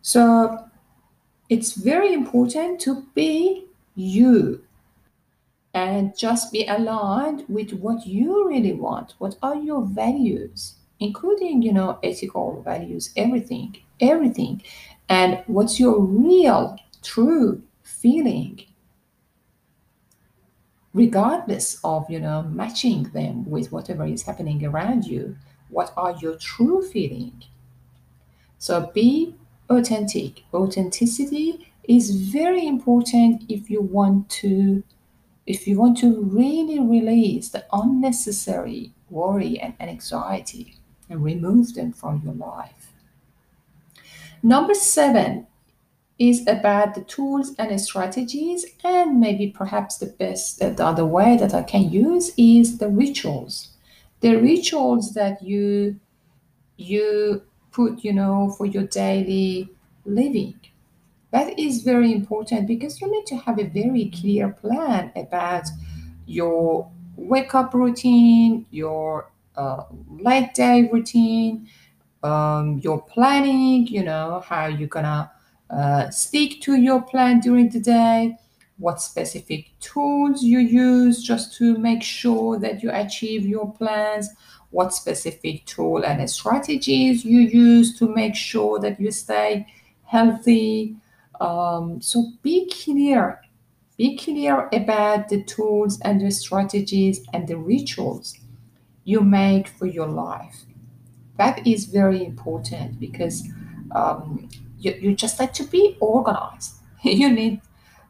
So 0.00 0.64
it's 1.50 1.74
very 1.74 2.14
important 2.14 2.80
to 2.80 3.02
be 3.14 3.66
you 3.94 4.64
and 5.74 6.16
just 6.16 6.52
be 6.52 6.64
aligned 6.66 7.44
with 7.48 7.72
what 7.72 8.06
you 8.06 8.48
really 8.48 8.72
want. 8.72 9.12
What 9.18 9.36
are 9.42 9.56
your 9.56 9.82
values 9.84 10.76
including 11.00 11.60
you 11.60 11.72
know 11.72 11.98
ethical 12.02 12.62
values 12.62 13.10
everything 13.14 13.76
everything. 14.00 14.62
And 15.08 15.42
what's 15.46 15.78
your 15.78 16.00
real 16.00 16.78
true 17.02 17.62
feeling 18.04 18.60
regardless 20.92 21.66
of 21.82 22.08
you 22.10 22.20
know 22.20 22.42
matching 22.62 23.04
them 23.18 23.44
with 23.54 23.72
whatever 23.72 24.04
is 24.06 24.22
happening 24.22 24.64
around 24.64 25.04
you 25.06 25.36
what 25.74 25.92
are 25.96 26.16
your 26.20 26.36
true 26.36 26.82
feeling? 26.82 27.42
So 28.58 28.90
be 28.94 29.34
authentic. 29.68 30.44
Authenticity 30.54 31.72
is 31.82 32.10
very 32.10 32.66
important 32.66 33.42
if 33.48 33.68
you 33.68 33.82
want 33.82 34.30
to 34.42 34.84
if 35.46 35.66
you 35.66 35.78
want 35.78 35.98
to 35.98 36.22
really 36.22 36.78
release 36.78 37.50
the 37.50 37.66
unnecessary 37.72 38.92
worry 39.10 39.58
and 39.58 39.74
anxiety 39.80 40.76
and 41.10 41.22
remove 41.22 41.74
them 41.74 41.92
from 41.92 42.22
your 42.24 42.32
life. 42.34 42.92
Number 44.42 44.74
seven 44.74 45.46
is 46.18 46.46
about 46.46 46.94
the 46.94 47.02
tools 47.02 47.54
and 47.58 47.80
strategies 47.80 48.64
and 48.84 49.18
maybe 49.20 49.48
perhaps 49.50 49.98
the 49.98 50.06
best 50.06 50.62
uh, 50.62 50.70
the 50.70 50.84
other 50.84 51.04
way 51.04 51.36
that 51.36 51.52
i 51.54 51.62
can 51.62 51.90
use 51.90 52.32
is 52.36 52.78
the 52.78 52.88
rituals. 52.88 53.70
The 54.20 54.36
rituals 54.36 55.12
that 55.14 55.42
you 55.42 56.00
you 56.76 57.42
put 57.72 58.04
you 58.04 58.12
know 58.12 58.54
for 58.56 58.66
your 58.66 58.84
daily 58.84 59.70
living. 60.04 60.54
That 61.32 61.58
is 61.58 61.82
very 61.82 62.12
important 62.12 62.68
because 62.68 63.00
you 63.00 63.10
need 63.10 63.26
to 63.26 63.36
have 63.38 63.58
a 63.58 63.64
very 63.64 64.10
clear 64.10 64.50
plan 64.50 65.12
about 65.16 65.68
your 66.26 66.90
wake 67.16 67.54
up 67.54 67.74
routine 67.74 68.66
your 68.70 69.30
uh, 69.56 69.84
late 70.10 70.54
day 70.54 70.88
routine 70.92 71.68
um, 72.22 72.78
your 72.80 73.02
planning 73.02 73.86
you 73.86 74.02
know 74.02 74.42
how 74.46 74.66
you're 74.66 74.88
gonna 74.88 75.30
uh, 75.74 76.10
stick 76.10 76.60
to 76.62 76.76
your 76.76 77.02
plan 77.02 77.40
during 77.40 77.68
the 77.68 77.80
day, 77.80 78.36
what 78.78 79.00
specific 79.00 79.70
tools 79.80 80.42
you 80.42 80.58
use 80.58 81.22
just 81.22 81.56
to 81.56 81.76
make 81.78 82.02
sure 82.02 82.58
that 82.58 82.82
you 82.82 82.90
achieve 82.92 83.46
your 83.46 83.72
plans, 83.72 84.30
what 84.70 84.92
specific 84.92 85.64
tool 85.66 86.04
and 86.04 86.28
strategies 86.28 87.24
you 87.24 87.40
use 87.40 87.98
to 87.98 88.12
make 88.12 88.34
sure 88.34 88.78
that 88.80 89.00
you 89.00 89.10
stay 89.10 89.66
healthy. 90.04 90.96
Um, 91.40 92.00
so 92.00 92.32
be 92.42 92.70
clear. 92.70 93.40
Be 93.96 94.16
clear 94.16 94.68
about 94.72 95.28
the 95.28 95.44
tools 95.44 96.00
and 96.00 96.20
the 96.20 96.30
strategies 96.30 97.24
and 97.32 97.46
the 97.46 97.56
rituals 97.56 98.36
you 99.04 99.20
make 99.20 99.68
for 99.68 99.86
your 99.86 100.08
life. 100.08 100.64
That 101.36 101.64
is 101.66 101.84
very 101.86 102.24
important 102.24 102.98
because 102.98 103.48
um, 103.94 104.48
you, 104.84 104.92
you 105.00 105.16
just 105.16 105.38
like 105.40 105.52
to 105.54 105.64
be 105.64 105.96
organized. 106.00 106.74
You 107.04 107.30
need 107.30 107.60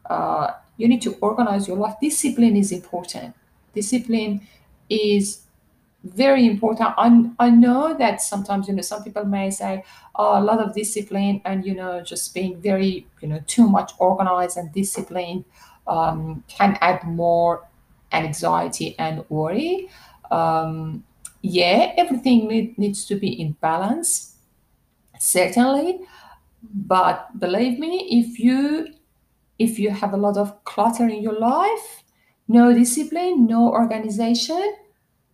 uh, 0.09 0.51
you 0.77 0.87
need 0.87 1.01
to 1.01 1.15
organize 1.19 1.67
your 1.67 1.75
life. 1.75 1.95
Discipline 2.01 2.55
is 2.55 2.71
important. 2.71 3.35
Discipline 3.73 4.47
is 4.89 5.41
very 6.05 6.45
important. 6.45 6.93
I, 6.97 7.29
I 7.39 7.49
know 7.49 7.93
that 7.97 8.21
sometimes 8.21 8.69
you 8.69 8.73
know 8.73 8.81
some 8.81 9.03
people 9.03 9.25
may 9.25 9.51
say 9.51 9.83
oh, 10.15 10.39
a 10.39 10.43
lot 10.43 10.59
of 10.59 10.73
discipline 10.73 11.41
and 11.43 11.65
you 11.65 11.75
know 11.75 12.01
just 12.01 12.33
being 12.33 12.61
very 12.61 13.05
you 13.21 13.27
know 13.27 13.41
too 13.47 13.67
much 13.67 13.91
organized 13.99 14.55
and 14.55 14.71
disciplined 14.71 15.43
um, 15.87 16.43
can 16.47 16.77
add 16.79 17.03
more 17.03 17.67
anxiety 18.13 18.95
and 18.97 19.25
worry. 19.29 19.89
Um, 20.31 21.03
yeah 21.45 21.93
everything 21.97 22.47
need, 22.47 22.77
needs 22.77 23.05
to 23.05 23.15
be 23.15 23.29
in 23.29 23.51
balance 23.61 24.35
certainly 25.19 25.99
but 26.73 27.39
believe 27.39 27.79
me 27.79 28.07
if 28.11 28.39
you 28.39 28.87
if 29.59 29.79
you 29.79 29.89
have 29.89 30.13
a 30.13 30.17
lot 30.17 30.37
of 30.37 30.63
clutter 30.63 31.07
in 31.07 31.21
your 31.21 31.39
life 31.39 32.03
no 32.47 32.73
discipline 32.73 33.45
no 33.45 33.71
organization 33.71 34.75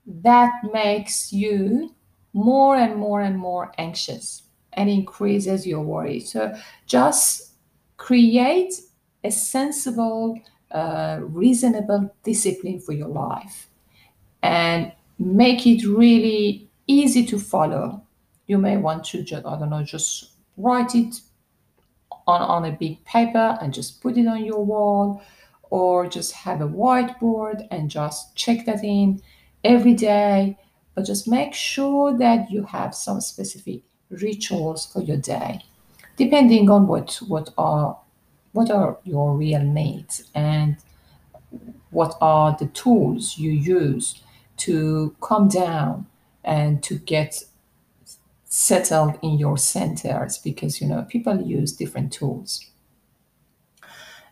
that 0.05 0.51
makes 0.73 1.31
you 1.31 1.93
more 2.33 2.75
and 2.75 2.95
more 2.95 3.21
and 3.21 3.37
more 3.37 3.71
anxious 3.77 4.43
and 4.73 4.89
increases 4.89 5.67
your 5.67 5.81
worry 5.81 6.19
so 6.19 6.53
just 6.85 7.51
create 7.97 8.73
a 9.23 9.31
sensible 9.31 10.39
uh, 10.71 11.19
reasonable 11.21 12.13
discipline 12.23 12.79
for 12.79 12.93
your 12.93 13.07
life 13.07 13.67
and 14.41 14.91
make 15.19 15.67
it 15.67 15.85
really 15.85 16.67
easy 16.87 17.25
to 17.25 17.37
follow. 17.37 18.01
You 18.47 18.57
may 18.57 18.77
want 18.77 19.03
to 19.05 19.23
just 19.23 19.45
i 19.45 19.57
don't 19.57 19.69
know 19.69 19.83
just 19.83 20.31
write 20.57 20.95
it 20.95 21.21
on, 22.27 22.41
on 22.41 22.65
a 22.65 22.71
big 22.71 23.03
paper 23.05 23.57
and 23.61 23.73
just 23.73 24.01
put 24.01 24.17
it 24.17 24.27
on 24.27 24.45
your 24.45 24.63
wall 24.63 25.21
or 25.69 26.07
just 26.07 26.33
have 26.33 26.61
a 26.61 26.67
whiteboard 26.67 27.67
and 27.71 27.89
just 27.89 28.35
check 28.35 28.65
that 28.65 28.83
in 28.83 29.21
every 29.63 29.93
day. 29.93 30.57
But 30.95 31.05
just 31.05 31.27
make 31.27 31.53
sure 31.53 32.17
that 32.17 32.51
you 32.51 32.63
have 32.63 32.93
some 32.93 33.21
specific 33.21 33.83
rituals 34.09 34.85
for 34.85 35.01
your 35.01 35.17
day 35.17 35.63
depending 36.17 36.69
on 36.69 36.87
what 36.87 37.19
what 37.27 37.49
are 37.57 37.97
what 38.53 38.69
are 38.69 38.97
your 39.03 39.35
real 39.35 39.61
needs 39.61 40.29
and 40.35 40.77
what 41.89 42.15
are 42.21 42.55
the 42.59 42.67
tools 42.67 43.37
you 43.37 43.51
use 43.51 44.21
to 44.57 45.15
calm 45.19 45.47
down 45.47 46.05
and 46.43 46.83
to 46.83 46.95
get 46.99 47.43
settled 48.53 49.17
in 49.23 49.37
your 49.39 49.57
centers 49.57 50.37
because 50.37 50.81
you 50.81 50.87
know 50.87 51.03
people 51.03 51.41
use 51.41 51.71
different 51.71 52.11
tools. 52.11 52.65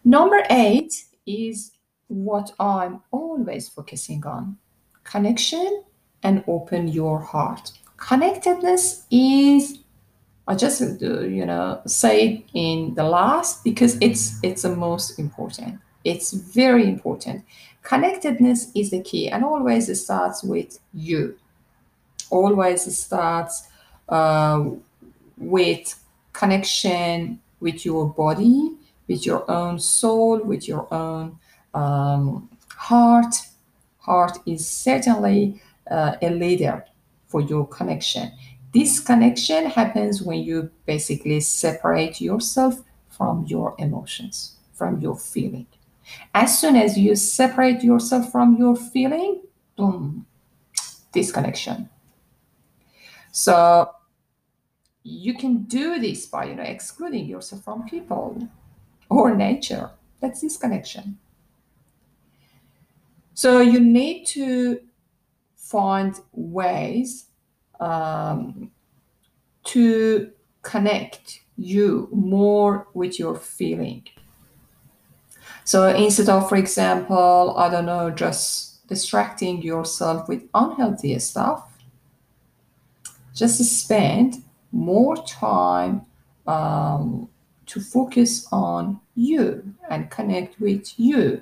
Number 0.04 0.44
eight 0.50 1.06
is 1.26 1.72
what 2.08 2.52
i'm 2.60 3.02
always 3.12 3.70
focusing 3.70 4.26
on 4.26 4.58
connection 5.04 5.84
and 6.24 6.44
open 6.48 6.88
your 6.90 7.22
heart. 7.22 7.72
Connectedness 7.96 9.06
is 9.10 9.80
i 10.50 10.56
just 10.56 10.82
you 11.02 11.46
know 11.46 11.80
say 11.86 12.44
in 12.54 12.94
the 12.96 13.04
last 13.04 13.64
because 13.64 13.98
it's 14.02 14.38
it's 14.44 14.64
the 14.64 14.76
most 14.76 15.18
important. 15.18 15.80
It's 16.04 16.34
very 16.34 16.86
important. 16.90 17.46
Connectedness 17.84 18.72
is 18.76 18.92
the 18.92 19.02
key 19.02 19.30
and 19.30 19.46
always 19.46 19.88
starts 20.04 20.44
with 20.44 20.78
you. 20.94 21.38
Always 22.32 22.98
starts 22.98 23.69
uh, 24.10 24.70
with 25.38 25.96
connection 26.34 27.40
with 27.60 27.86
your 27.86 28.08
body, 28.08 28.78
with 29.08 29.26
your 29.26 29.50
own 29.50 29.80
soul, 29.80 30.40
with 30.40 30.68
your 30.68 30.92
own 30.94 31.38
um, 31.74 32.50
heart. 32.76 33.36
Heart 34.00 34.40
is 34.46 34.68
certainly 34.68 35.62
uh, 35.90 36.16
a 36.22 36.30
leader 36.30 36.86
for 37.28 37.42
your 37.42 37.68
connection. 37.68 38.32
This 38.74 39.00
connection 39.00 39.66
happens 39.66 40.22
when 40.22 40.40
you 40.40 40.70
basically 40.86 41.40
separate 41.42 42.22
yourself 42.22 42.76
from 43.10 43.46
your 43.48 43.76
emotions, 43.78 44.56
from 44.74 45.00
your 45.02 45.18
feeling. 45.18 45.68
As 46.34 46.58
soon 46.60 46.76
as 46.76 46.98
you 46.98 47.16
separate 47.16 47.84
yourself 47.84 48.32
from 48.32 48.58
your 48.58 48.76
feeling, 48.76 49.42
boom, 49.76 50.26
disconnection. 51.12 51.90
So 53.32 53.92
you 55.04 55.33
can 55.33 55.63
do 55.63 56.00
this 56.00 56.25
by 56.25 56.45
you 56.45 56.56
know 56.56 56.63
excluding 56.63 57.25
yourself 57.25 57.63
from 57.63 57.83
people 57.87 58.47
or 59.10 59.35
nature 59.35 59.89
that's 60.19 60.41
disconnection 60.41 61.17
So 63.33 63.62
you 63.62 63.79
need 63.79 64.25
to 64.35 64.81
find 65.56 66.19
ways 66.33 67.27
um, 67.79 68.71
to 69.63 70.31
connect 70.62 71.39
you 71.56 72.10
more 72.12 72.87
with 72.93 73.17
your 73.17 73.35
feeling. 73.35 74.04
So 75.63 75.87
instead 75.87 76.27
of, 76.29 76.50
for 76.50 76.58
example, 76.58 77.56
I 77.58 77.69
don't 77.69 77.85
know, 77.85 78.10
just 78.10 78.85
distracting 78.87 79.62
yourself 79.62 80.27
with 80.27 80.43
unhealthy 80.54 81.17
stuff, 81.19 81.65
just 83.33 83.63
spend 83.63 84.43
more 84.72 85.15
time 85.26 86.06
um, 86.48 87.30
to 87.67 87.80
focus 87.80 88.48
on 88.52 89.00
you 89.15 89.76
and 89.90 90.10
connect 90.10 90.60
with 90.60 91.00
you. 91.00 91.42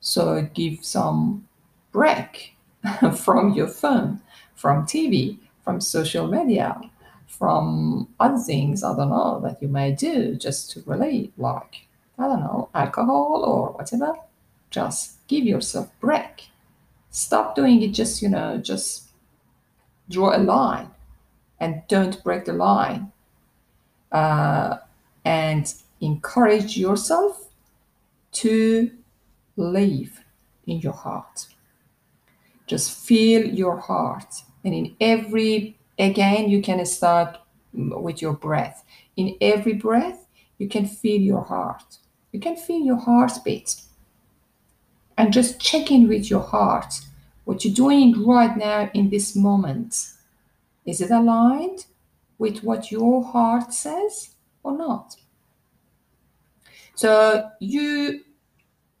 So 0.00 0.48
give 0.54 0.84
some 0.84 1.46
break 1.92 2.56
from 3.16 3.52
your 3.52 3.68
phone, 3.68 4.20
from 4.54 4.86
TV, 4.86 5.38
from 5.62 5.80
social 5.80 6.26
media, 6.26 6.80
from 7.26 8.08
other 8.18 8.38
things, 8.38 8.82
I 8.82 8.96
don't 8.96 9.10
know, 9.10 9.40
that 9.44 9.62
you 9.62 9.68
may 9.68 9.92
do 9.92 10.34
just 10.34 10.70
to 10.72 10.82
relieve, 10.86 11.32
like, 11.36 11.86
I 12.18 12.26
don't 12.26 12.40
know, 12.40 12.68
alcohol 12.74 13.44
or 13.44 13.72
whatever. 13.72 14.14
Just 14.70 15.26
give 15.28 15.44
yourself 15.44 15.90
break. 16.00 16.48
Stop 17.10 17.54
doing 17.54 17.82
it 17.82 17.88
just, 17.88 18.22
you 18.22 18.28
know, 18.28 18.58
just 18.58 19.10
draw 20.08 20.36
a 20.36 20.38
line 20.38 20.90
and 21.62 21.80
don't 21.86 22.22
break 22.24 22.44
the 22.44 22.52
line. 22.52 23.12
Uh, 24.10 24.76
and 25.24 25.72
encourage 26.00 26.76
yourself 26.76 27.48
to 28.32 28.90
live 29.56 30.24
in 30.66 30.80
your 30.80 30.92
heart. 30.92 31.46
Just 32.66 33.06
feel 33.06 33.46
your 33.46 33.76
heart. 33.76 34.42
And 34.64 34.74
in 34.74 34.96
every, 35.00 35.78
again, 35.98 36.50
you 36.50 36.60
can 36.60 36.84
start 36.84 37.38
with 37.72 38.20
your 38.20 38.32
breath. 38.32 38.84
In 39.16 39.36
every 39.40 39.74
breath, 39.74 40.26
you 40.58 40.68
can 40.68 40.86
feel 40.86 41.20
your 41.20 41.44
heart. 41.44 41.98
You 42.32 42.40
can 42.40 42.56
feel 42.56 42.80
your 42.80 42.96
heartbeat. 42.96 43.76
And 45.16 45.32
just 45.32 45.60
check 45.60 45.92
in 45.92 46.08
with 46.08 46.28
your 46.28 46.42
heart. 46.42 47.00
What 47.44 47.64
you're 47.64 47.74
doing 47.74 48.26
right 48.26 48.56
now 48.56 48.90
in 48.94 49.10
this 49.10 49.36
moment. 49.36 50.12
Is 50.86 51.00
it 51.00 51.10
aligned 51.10 51.86
with 52.38 52.62
what 52.64 52.90
your 52.90 53.24
heart 53.24 53.72
says 53.72 54.34
or 54.62 54.76
not? 54.76 55.16
So 56.94 57.48
you 57.60 58.22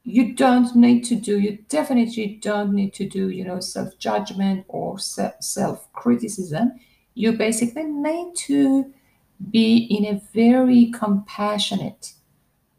you 0.04 0.34
don't 0.34 0.74
need 0.74 1.04
to 1.04 1.14
do 1.14 1.38
you 1.38 1.58
definitely 1.68 2.38
don't 2.42 2.72
need 2.72 2.92
to 2.92 3.08
do 3.08 3.28
you 3.28 3.44
know 3.44 3.60
self 3.60 3.96
judgment 3.98 4.64
or 4.66 4.98
self 4.98 5.92
criticism 5.92 6.72
you 7.14 7.32
basically 7.32 7.84
need 7.84 8.34
to 8.34 8.92
be 9.50 9.76
in 9.76 10.04
a 10.04 10.20
very 10.32 10.90
compassionate 10.92 12.14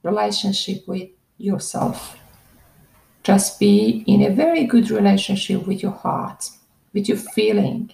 relationship 0.01 0.87
with 0.87 1.09
yourself. 1.37 2.17
Just 3.23 3.59
be 3.59 4.03
in 4.05 4.21
a 4.21 4.29
very 4.29 4.65
good 4.65 4.89
relationship 4.91 5.65
with 5.65 5.81
your 5.81 5.91
heart 5.91 6.49
with 6.93 7.07
your 7.07 7.17
feeling 7.17 7.91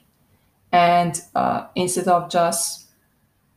and 0.71 1.21
uh, 1.35 1.67
instead 1.75 2.07
of 2.07 2.29
just 2.29 2.87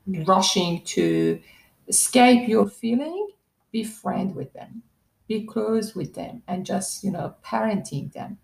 rushing 0.06 0.82
to 0.84 1.40
escape 1.88 2.48
your 2.48 2.68
feeling 2.68 3.28
be 3.72 3.82
friend 3.82 4.34
with 4.36 4.52
them. 4.52 4.82
Be 5.26 5.44
close 5.46 5.94
with 5.94 6.14
them 6.14 6.42
and 6.46 6.66
just 6.66 7.02
you 7.02 7.10
know 7.10 7.34
parenting 7.44 8.12
them. 8.12 8.38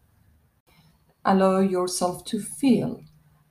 Allow 1.24 1.60
yourself 1.60 2.24
to 2.26 2.40
feel 2.40 3.02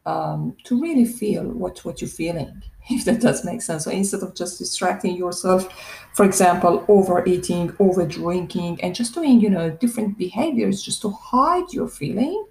um, 0.05 0.57
to 0.63 0.82
really 0.82 1.05
feel 1.05 1.43
what 1.43 1.86
what 1.86 2.01
you're 2.01 2.09
feeling 2.09 2.63
if 2.89 3.05
that 3.05 3.22
does 3.22 3.45
make 3.45 3.61
sense. 3.61 3.84
So 3.84 3.91
instead 3.91 4.24
of 4.24 4.34
just 4.36 4.57
distracting 4.57 5.15
yourself 5.15 5.70
for 6.13 6.26
example 6.26 6.84
overeating 6.88 7.76
over 7.80 8.05
drinking 8.05 8.82
and 8.82 8.95
just 8.95 9.13
doing 9.13 9.39
you 9.39 9.49
know 9.49 9.70
different 9.70 10.18
behaviors 10.18 10.82
just 10.82 11.01
to 11.03 11.11
hide 11.11 11.72
your 11.72 11.88
feeling 11.88 12.45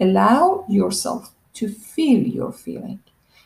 allow 0.00 0.64
yourself 0.68 1.32
to 1.60 1.68
feel 1.68 2.22
your 2.38 2.52
feeling 2.52 3.00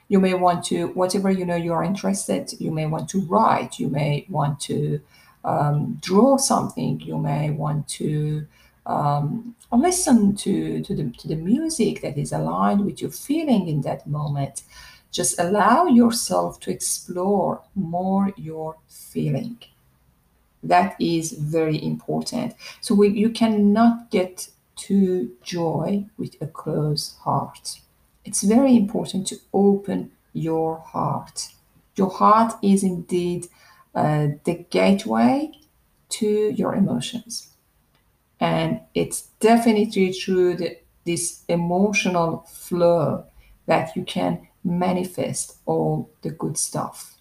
you 0.09 0.21
may 0.21 0.35
want 0.35 0.65
to 0.71 0.79
whatever 1.01 1.31
you 1.31 1.45
know 1.45 1.61
you 1.67 1.73
are 1.73 1.85
interested 1.93 2.53
you 2.59 2.71
may 2.71 2.87
want 2.87 3.09
to 3.09 3.21
write 3.33 3.79
you 3.79 3.89
may 3.89 4.27
want 4.29 4.61
to 4.61 5.01
um, 5.45 5.99
draw 6.01 6.37
something, 6.37 7.01
you 7.01 7.19
may 7.19 7.51
want 7.51 7.87
to 7.89 8.47
um, 8.87 9.55
listen 9.73 10.35
to, 10.37 10.83
to, 10.83 10.95
the, 10.95 11.11
to 11.19 11.29
the 11.29 11.37
music 11.37 12.01
that 12.01 12.19
is 12.19 12.33
aligned 12.33 12.85
with 12.85 13.01
your 13.01 13.11
feeling 13.11 13.69
in 13.69 13.83
that 13.83 14.07
moment. 14.07 14.63
Just 15.11 15.39
allow 15.39 15.87
yourself 15.87 16.59
to 16.61 16.71
explore 16.71 17.63
more 17.75 18.33
your 18.37 18.77
feeling. 18.89 19.59
That 20.63 20.97
is 20.99 21.33
very 21.33 21.83
important. 21.83 22.55
So 22.81 22.95
we, 22.95 23.09
you 23.09 23.31
cannot 23.31 24.11
get 24.11 24.49
to 24.77 25.31
joy 25.43 26.07
with 26.17 26.37
a 26.41 26.47
closed 26.47 27.17
heart. 27.19 27.81
It's 28.25 28.43
very 28.43 28.77
important 28.77 29.27
to 29.29 29.37
open 29.53 30.13
your 30.33 30.79
heart. 30.79 31.49
Your 31.97 32.11
heart 32.11 32.55
is 32.63 32.83
indeed 32.83 33.47
uh, 33.95 34.29
the 34.45 34.65
gateway 34.71 35.53
to 36.11 36.27
your 36.27 36.75
emotions. 36.75 37.51
And 38.41 38.81
it's 38.95 39.29
definitely 39.41 40.13
through 40.13 40.57
the, 40.57 40.79
this 41.05 41.45
emotional 41.49 42.47
flow 42.51 43.25
that 43.67 43.95
you 43.97 44.05
can 44.05 44.49
manifest 44.65 45.59
all 45.67 46.11
the 46.23 46.31
good 46.31 46.59
stuff. 46.59 47.17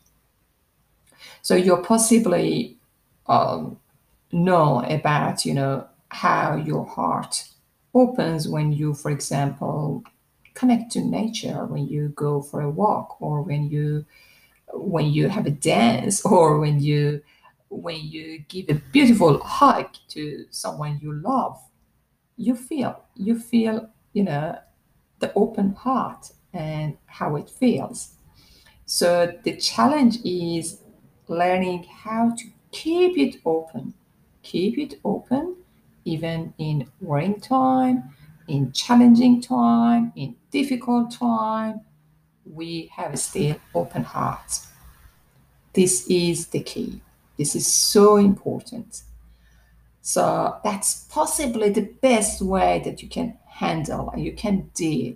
So 1.41 1.55
you'll 1.55 1.83
possibly 1.83 2.77
um, 3.27 3.77
know 4.31 4.83
about, 4.87 5.45
you 5.45 5.53
know, 5.53 5.87
how 6.09 6.55
your 6.55 6.85
heart 6.85 7.45
opens 7.93 8.47
when 8.47 8.71
you, 8.71 8.93
for 8.93 9.11
example, 9.11 10.03
connect 10.53 10.91
to 10.93 11.01
nature, 11.01 11.65
when 11.65 11.87
you 11.87 12.09
go 12.09 12.41
for 12.41 12.61
a 12.61 12.69
walk, 12.69 13.21
or 13.21 13.41
when 13.41 13.69
you 13.69 14.05
when 14.73 15.07
you 15.07 15.29
have 15.29 15.45
a 15.45 15.51
dance 15.51 16.25
or 16.25 16.59
when 16.59 16.79
you 16.81 17.21
when 17.69 17.99
you 18.01 18.39
give 18.49 18.69
a 18.69 18.75
beautiful 18.91 19.39
hug 19.43 19.87
to 20.07 20.45
someone 20.51 20.99
you 21.01 21.13
love 21.13 21.59
you 22.37 22.55
feel 22.55 23.03
you 23.15 23.39
feel 23.39 23.89
you 24.13 24.23
know 24.23 24.57
the 25.19 25.33
open 25.35 25.73
heart 25.73 26.31
and 26.53 26.97
how 27.07 27.35
it 27.35 27.49
feels. 27.49 28.13
So 28.85 29.33
the 29.43 29.57
challenge 29.57 30.19
is 30.25 30.79
learning 31.27 31.85
how 31.85 32.35
to 32.35 32.45
keep 32.71 33.17
it 33.17 33.39
open 33.45 33.93
keep 34.43 34.77
it 34.77 34.95
open 35.05 35.55
even 36.05 36.53
in 36.57 36.87
worrying 37.01 37.39
time 37.39 38.15
in 38.47 38.71
challenging 38.71 39.41
time 39.41 40.11
in 40.15 40.35
difficult 40.51 41.11
time 41.11 41.81
we 42.45 42.91
have 42.95 43.17
still 43.17 43.55
open 43.73 44.03
hearts. 44.03 44.67
This 45.73 46.05
is 46.07 46.47
the 46.47 46.59
key. 46.59 47.01
This 47.37 47.55
is 47.55 47.65
so 47.65 48.17
important. 48.17 49.03
So 50.01 50.59
that's 50.63 51.05
possibly 51.09 51.69
the 51.69 51.89
best 52.01 52.41
way 52.41 52.81
that 52.83 53.01
you 53.01 53.09
can 53.09 53.37
handle 53.45 54.09
and 54.09 54.23
you 54.23 54.33
can 54.33 54.69
deal 54.75 55.15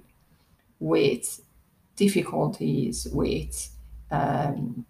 with 0.80 1.41
difficulties, 1.95 3.07
with 3.11 3.69
um, 4.09 4.86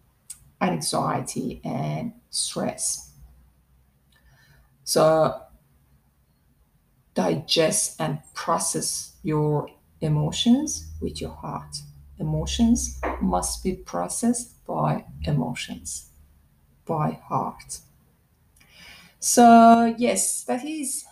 anxiety 0.62 1.62
and 1.64 2.14
stress. 2.30 3.12
So 4.84 5.42
digest 7.18 8.00
and 8.00 8.20
process 8.36 9.14
your 9.24 9.68
emotions 10.02 10.88
with 11.02 11.20
your 11.20 11.32
heart 11.32 11.76
emotions 12.20 13.00
must 13.22 13.64
be 13.64 13.74
processed 13.74 14.66
by 14.66 15.06
emotions, 15.24 16.10
by 16.86 17.20
heart. 17.28 17.80
So 19.20 19.96
yes, 19.98 20.44
that 20.44 20.64
is 20.66 21.06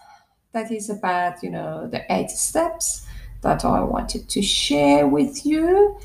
that 0.52 0.72
is 0.72 0.90
about 0.90 1.44
you 1.44 1.50
know 1.50 1.88
the 1.88 2.02
eight 2.14 2.32
steps 2.32 3.06
that 3.42 3.66
I 3.66 3.82
wanted 3.82 4.30
to 4.30 4.42
share 4.42 5.08
with 5.08 5.46
you. 5.46 6.00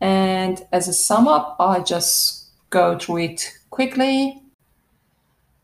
And 0.00 0.66
as 0.72 0.88
a 0.88 0.92
sum 0.92 1.28
up, 1.28 1.56
I 1.60 1.80
just 1.80 2.50
go 2.70 2.98
through 2.98 3.18
it 3.18 3.58
quickly. 3.70 4.42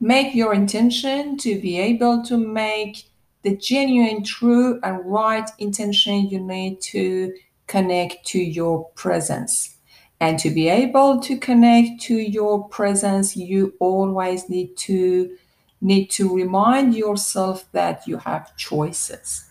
Make 0.01 0.35
your 0.35 0.55
intention 0.55 1.37
to 1.39 1.61
be 1.61 1.79
able 1.81 2.23
to 2.25 2.37
make 2.37 3.08
the 3.43 3.57
genuine, 3.57 4.25
true, 4.25 4.81
and 4.83 5.05
right 5.05 5.49
intention 5.59 6.29
you 6.29 6.41
need 6.41 6.81
to 6.81 7.33
connect 7.67 8.27
to 8.27 8.39
your 8.39 8.89
presence. 8.91 9.77
And 10.21 10.39
to 10.41 10.51
be 10.51 10.69
able 10.69 11.21
to 11.21 11.39
connect 11.39 12.01
to 12.03 12.15
your 12.15 12.69
presence, 12.69 13.37
you 13.37 13.75
always 13.79 14.49
need 14.49 14.77
to 14.79 15.37
need 15.81 16.07
to 16.11 16.35
remind 16.35 16.95
yourself 16.95 17.71
that 17.71 18.07
you 18.07 18.17
have 18.19 18.57
choices. 18.57 19.49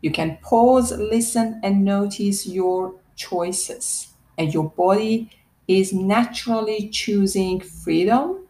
You 0.00 0.10
can 0.10 0.38
pause, 0.42 0.90
listen, 0.90 1.60
and 1.62 1.84
notice 1.84 2.44
your 2.44 2.94
choices. 3.14 4.08
And 4.36 4.52
your 4.52 4.68
body 4.70 5.30
is 5.68 5.92
naturally 5.92 6.88
choosing 6.88 7.60
freedom 7.60 8.48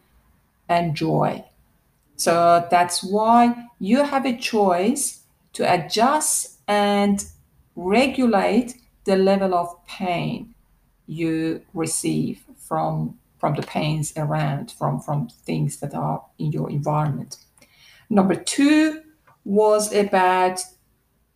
and 0.69 0.95
joy. 0.95 1.45
So 2.17 2.67
that's 2.71 3.03
why 3.05 3.69
you 3.83 4.05
have 4.05 4.25
a 4.25 4.37
choice 4.37 5.25
to 5.53 5.65
adjust 5.65 6.61
and 6.69 7.25
regulate 7.75 8.77
the 9.03 9.17
level 9.17 9.57
of 9.57 9.85
pain 9.87 10.55
you 11.07 11.61
receive 11.75 12.45
from 12.57 13.19
from 13.41 13.57
the 13.57 13.63
pains 13.63 14.13
around 14.17 14.71
from 14.71 15.01
from 15.01 15.29
things 15.45 15.81
that 15.81 15.95
are 15.95 16.25
in 16.39 16.53
your 16.53 16.71
environment. 16.71 17.39
Number 18.09 18.37
two 18.37 19.03
was 19.45 19.93
about 19.93 20.61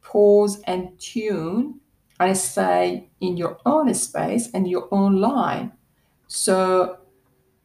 pause 0.01 0.61
and 0.69 0.97
tune 1.01 1.81
i 2.21 2.33
say 2.33 3.09
in 3.21 3.37
your 3.37 3.59
own 3.67 3.93
space 3.93 4.49
and 4.55 4.71
your 4.71 4.87
own 4.93 5.21
line. 5.21 5.73
So 6.29 6.99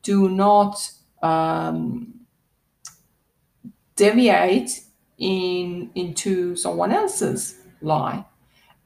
do 0.02 0.28
not 0.28 0.92
um, 1.22 2.21
deviate 4.04 4.72
in 5.18 5.92
into 5.96 6.56
someone 6.56 6.92
else's 6.92 7.42
line 7.82 8.26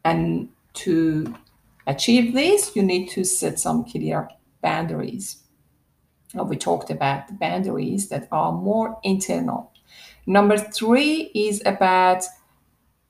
and 0.04 0.50
to 0.74 1.34
achieve 1.88 2.34
this 2.34 2.76
you 2.76 2.84
need 2.84 3.08
to 3.08 3.24
set 3.24 3.60
some 3.60 3.86
clear 3.86 4.30
boundaries 4.62 5.46
uh, 6.38 6.44
we 6.44 6.58
talked 6.58 6.90
about 6.90 7.28
the 7.28 7.34
boundaries 7.34 8.10
that 8.10 8.28
are 8.32 8.52
more 8.52 9.00
internal. 9.04 9.72
Number 10.26 10.58
three 10.58 11.32
is 11.36 11.62
about 11.66 12.24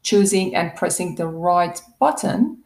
choosing 0.03 0.55
and 0.55 0.75
pressing 0.75 1.15
the 1.15 1.27
right 1.27 1.79
button, 1.99 2.63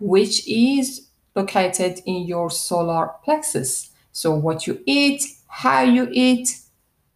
which 0.00 0.46
is 0.48 1.08
located 1.34 2.00
in 2.04 2.26
your 2.26 2.50
solar 2.50 3.10
plexus. 3.24 3.90
So, 4.12 4.34
what 4.34 4.66
you 4.66 4.82
eat, 4.86 5.24
how 5.46 5.82
you 5.82 6.08
eat, 6.10 6.58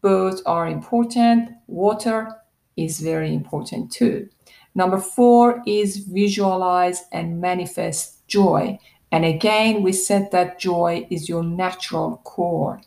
both 0.02 0.40
are 0.46 0.68
important. 0.68 1.50
Water 1.66 2.28
is 2.76 3.00
very 3.00 3.34
important 3.34 3.90
too. 3.90 4.28
Number 4.74 4.98
four 4.98 5.62
is 5.66 5.96
visualize 5.98 7.04
and 7.12 7.40
manifest 7.40 8.26
joy. 8.28 8.78
And 9.10 9.24
again, 9.24 9.82
we 9.82 9.92
said 9.92 10.30
that 10.32 10.58
joy 10.58 11.06
is 11.10 11.28
your 11.28 11.42
natural 11.42 12.20
core. 12.24 12.80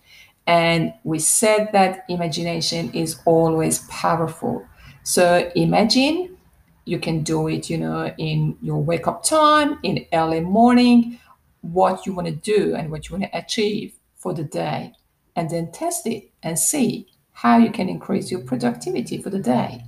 And 0.45 0.93
we 1.03 1.20
said 1.20 1.70
that 1.74 2.05
imagination 2.10 2.91
is 2.93 3.20
always 3.26 3.80
powerful. 3.89 4.66
So 5.03 5.51
imagine 5.55 6.38
you 6.86 6.99
can 6.99 7.24
do 7.24 7.47
it, 7.47 7.70
you 7.70 7.78
know, 7.78 8.14
in 8.18 8.57
your 8.62 8.84
wake 8.84 9.07
up 9.07 9.24
time, 9.24 9.80
in 9.84 10.05
early 10.12 10.41
morning, 10.41 11.20
what 11.62 12.05
you 12.05 12.14
want 12.14 12.28
to 12.28 12.36
do 12.36 12.76
and 12.76 12.91
what 12.91 13.10
you 13.10 13.18
want 13.18 13.32
to 13.32 13.38
achieve 13.38 13.93
for 14.16 14.34
the 14.34 14.43
day. 14.43 14.93
And 15.39 15.49
then 15.49 15.71
test 15.71 16.05
it 16.05 16.31
and 16.43 16.59
see 16.59 17.07
how 17.31 17.57
you 17.57 17.71
can 17.71 17.87
increase 17.87 18.29
your 18.29 18.41
productivity 18.41 19.21
for 19.21 19.29
the 19.29 19.39
day. 19.39 19.85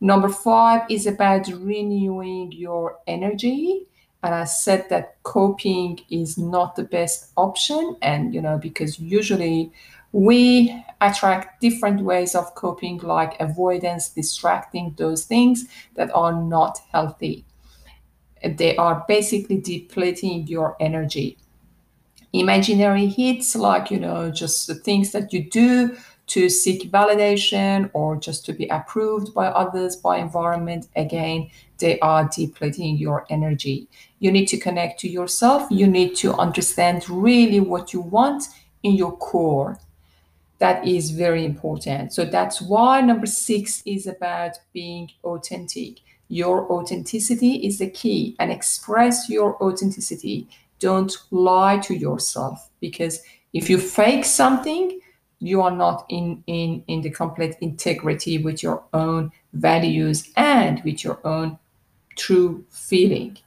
Number 0.00 0.28
five 0.28 0.82
is 0.88 1.06
about 1.06 1.48
renewing 1.48 2.52
your 2.52 2.98
energy 3.08 3.88
and 4.22 4.34
I 4.34 4.44
said 4.44 4.88
that 4.90 5.22
coping 5.22 6.00
is 6.10 6.38
not 6.38 6.76
the 6.76 6.82
best 6.82 7.32
option. 7.36 7.96
And, 8.02 8.34
you 8.34 8.40
know, 8.40 8.58
because 8.58 8.98
usually 8.98 9.72
we 10.12 10.84
attract 11.00 11.60
different 11.60 12.00
ways 12.00 12.34
of 12.34 12.54
coping, 12.54 12.98
like 12.98 13.40
avoidance, 13.40 14.08
distracting, 14.08 14.94
those 14.96 15.24
things 15.24 15.66
that 15.94 16.10
are 16.14 16.32
not 16.32 16.78
healthy. 16.92 17.44
They 18.44 18.76
are 18.76 19.04
basically 19.08 19.60
depleting 19.60 20.46
your 20.46 20.76
energy. 20.80 21.38
Imaginary 22.40 23.06
hits, 23.06 23.56
like, 23.56 23.90
you 23.90 23.98
know, 23.98 24.30
just 24.30 24.66
the 24.66 24.74
things 24.74 25.12
that 25.12 25.32
you 25.32 25.48
do 25.48 25.96
to 26.28 26.48
seek 26.48 26.90
validation 26.90 27.88
or 27.92 28.16
just 28.16 28.44
to 28.46 28.52
be 28.52 28.66
approved 28.68 29.32
by 29.32 29.46
others, 29.46 29.96
by 29.96 30.18
environment, 30.18 30.88
again, 30.96 31.48
they 31.78 31.98
are 32.00 32.28
depleting 32.34 32.96
your 32.96 33.26
energy. 33.30 33.86
You 34.18 34.32
need 34.32 34.46
to 34.46 34.58
connect 34.58 34.98
to 35.00 35.08
yourself. 35.08 35.68
You 35.70 35.86
need 35.86 36.16
to 36.16 36.34
understand 36.34 37.08
really 37.08 37.60
what 37.60 37.92
you 37.92 38.00
want 38.00 38.48
in 38.82 38.94
your 38.94 39.16
core. 39.16 39.78
That 40.58 40.86
is 40.86 41.10
very 41.10 41.44
important. 41.44 42.12
So 42.12 42.24
that's 42.24 42.62
why 42.62 43.02
number 43.02 43.26
six 43.26 43.82
is 43.84 44.06
about 44.06 44.58
being 44.72 45.10
authentic. 45.22 46.00
Your 46.28 46.70
authenticity 46.72 47.66
is 47.66 47.78
the 47.78 47.90
key 47.90 48.34
and 48.40 48.50
express 48.50 49.28
your 49.28 49.62
authenticity. 49.62 50.48
Don't 50.78 51.16
lie 51.30 51.78
to 51.78 51.94
yourself 51.94 52.70
because 52.80 53.20
if 53.52 53.70
you 53.70 53.78
fake 53.78 54.24
something, 54.24 55.00
you 55.38 55.62
are 55.62 55.70
not 55.70 56.06
in, 56.08 56.42
in, 56.46 56.82
in 56.88 57.02
the 57.02 57.10
complete 57.10 57.56
integrity 57.60 58.38
with 58.38 58.62
your 58.62 58.82
own 58.92 59.32
values 59.52 60.30
and 60.36 60.82
with 60.84 61.04
your 61.04 61.18
own 61.24 61.58
true 62.16 62.64
feeling. 62.70 63.38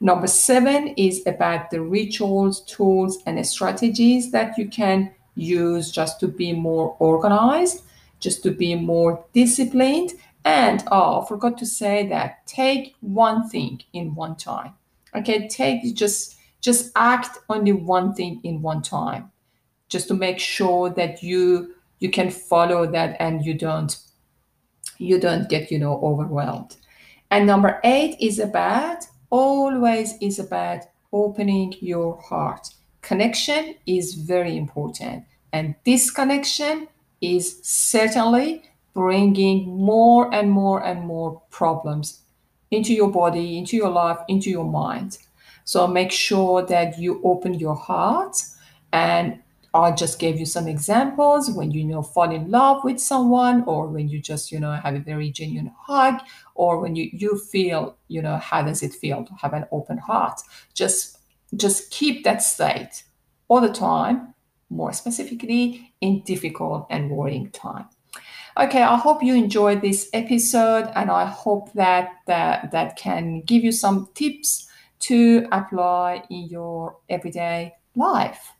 Number 0.00 0.26
seven 0.26 0.88
is 0.96 1.22
about 1.26 1.70
the 1.70 1.82
rituals, 1.82 2.62
tools, 2.62 3.18
and 3.26 3.44
strategies 3.46 4.30
that 4.30 4.56
you 4.56 4.68
can 4.68 5.10
use 5.34 5.90
just 5.90 6.20
to 6.20 6.28
be 6.28 6.52
more 6.52 6.96
organized, 6.98 7.82
just 8.18 8.42
to 8.44 8.50
be 8.50 8.74
more 8.74 9.22
disciplined. 9.34 10.12
And 10.44 10.82
oh, 10.90 11.22
I 11.22 11.28
forgot 11.28 11.58
to 11.58 11.66
say 11.66 12.06
that 12.08 12.46
take 12.46 12.94
one 13.00 13.48
thing 13.48 13.82
in 13.92 14.14
one 14.14 14.36
time. 14.36 14.72
Okay, 15.14 15.48
take 15.48 15.94
just 15.94 16.36
just 16.60 16.92
act 16.96 17.38
only 17.48 17.72
one 17.72 18.14
thing 18.14 18.40
in 18.44 18.62
one 18.62 18.82
time 18.82 19.30
just 19.88 20.08
to 20.08 20.14
make 20.14 20.38
sure 20.38 20.90
that 20.90 21.22
you 21.22 21.74
you 21.98 22.10
can 22.10 22.30
follow 22.30 22.86
that 22.90 23.16
and 23.20 23.44
you 23.44 23.54
don't 23.54 23.98
you 24.98 25.18
don't 25.18 25.48
get 25.48 25.70
you 25.70 25.78
know 25.78 26.00
overwhelmed. 26.02 26.76
And 27.30 27.46
number 27.46 27.80
eight 27.84 28.16
is 28.20 28.38
about 28.38 29.06
always 29.30 30.14
is 30.20 30.38
about 30.38 30.84
opening 31.12 31.74
your 31.80 32.20
heart. 32.20 32.68
Connection 33.02 33.74
is 33.86 34.14
very 34.14 34.56
important 34.56 35.24
and 35.52 35.74
this 35.84 36.10
connection 36.10 36.88
is 37.20 37.60
certainly 37.62 38.62
bringing 38.94 39.76
more 39.76 40.32
and 40.34 40.50
more 40.50 40.84
and 40.84 41.00
more 41.00 41.40
problems 41.50 42.20
into 42.70 42.92
your 42.92 43.10
body 43.10 43.58
into 43.58 43.76
your 43.76 43.90
life 43.90 44.18
into 44.28 44.50
your 44.50 44.64
mind 44.64 45.18
so 45.70 45.86
make 45.86 46.10
sure 46.10 46.66
that 46.66 46.98
you 46.98 47.20
open 47.22 47.54
your 47.54 47.76
heart 47.76 48.42
and 48.92 49.38
I 49.72 49.92
just 49.92 50.18
gave 50.18 50.36
you 50.36 50.44
some 50.44 50.66
examples 50.66 51.48
when 51.48 51.70
you, 51.70 51.84
know 51.84 52.02
fall 52.02 52.32
in 52.32 52.50
love 52.50 52.82
with 52.82 52.98
someone 52.98 53.62
or 53.68 53.86
when 53.86 54.08
you 54.08 54.18
just 54.20 54.50
you 54.50 54.58
know 54.58 54.72
have 54.72 54.96
a 54.96 54.98
very 54.98 55.30
genuine 55.30 55.72
hug 55.78 56.22
or 56.56 56.80
when 56.80 56.96
you 56.96 57.08
you 57.12 57.38
feel 57.38 57.96
you 58.08 58.20
know 58.20 58.36
how 58.38 58.62
does 58.62 58.82
it 58.82 58.92
feel 58.92 59.24
to 59.24 59.32
have 59.34 59.52
an 59.52 59.64
open 59.70 59.98
heart? 59.98 60.40
Just 60.74 61.18
just 61.54 61.92
keep 61.92 62.24
that 62.24 62.42
state 62.42 63.04
all 63.46 63.60
the 63.60 63.72
time 63.72 64.34
more 64.70 64.92
specifically 64.92 65.94
in 66.00 66.22
difficult 66.24 66.88
and 66.90 67.12
worrying 67.12 67.48
time. 67.52 67.86
Okay 68.56 68.82
i 68.82 68.96
hope 68.96 69.22
you 69.22 69.34
enjoyed 69.36 69.82
this 69.82 70.10
episode 70.12 70.90
and 70.96 71.12
i 71.12 71.24
hope 71.24 71.72
that 71.74 72.08
that, 72.26 72.72
that 72.72 72.96
can 72.96 73.42
give 73.42 73.62
you 73.62 73.70
some 73.70 74.08
tips 74.14 74.66
to 75.00 75.46
apply 75.50 76.22
in 76.30 76.46
your 76.46 76.96
everyday 77.08 77.74
life 77.96 78.52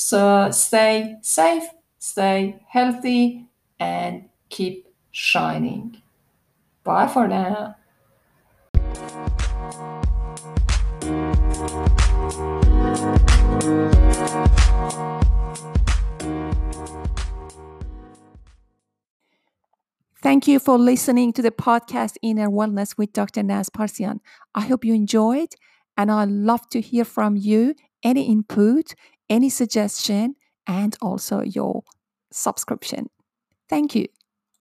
so 0.00 0.48
stay 0.52 1.16
safe, 1.22 1.64
stay 1.98 2.62
healthy, 2.68 3.48
and 3.80 4.28
keep 4.48 4.86
shining. 5.10 6.00
Bye 6.84 7.08
for 7.08 7.26
now. 7.26 7.74
Thank 20.22 20.46
you 20.46 20.60
for 20.60 20.78
listening 20.78 21.32
to 21.32 21.42
the 21.42 21.50
podcast 21.50 22.18
Inner 22.22 22.48
Wellness 22.48 22.96
with 22.96 23.12
Dr. 23.12 23.42
Naz 23.42 23.68
Parsian. 23.68 24.20
I 24.54 24.60
hope 24.60 24.84
you 24.84 24.94
enjoyed, 24.94 25.48
and 25.98 26.10
I'd 26.10 26.30
love 26.30 26.68
to 26.70 26.80
hear 26.80 27.04
from 27.04 27.36
you. 27.36 27.74
Any 28.02 28.30
input, 28.30 28.94
any 29.28 29.50
suggestion, 29.50 30.36
and 30.66 30.96
also 31.02 31.42
your 31.42 31.82
subscription. 32.32 33.10
Thank 33.68 33.94
you. 33.94 34.06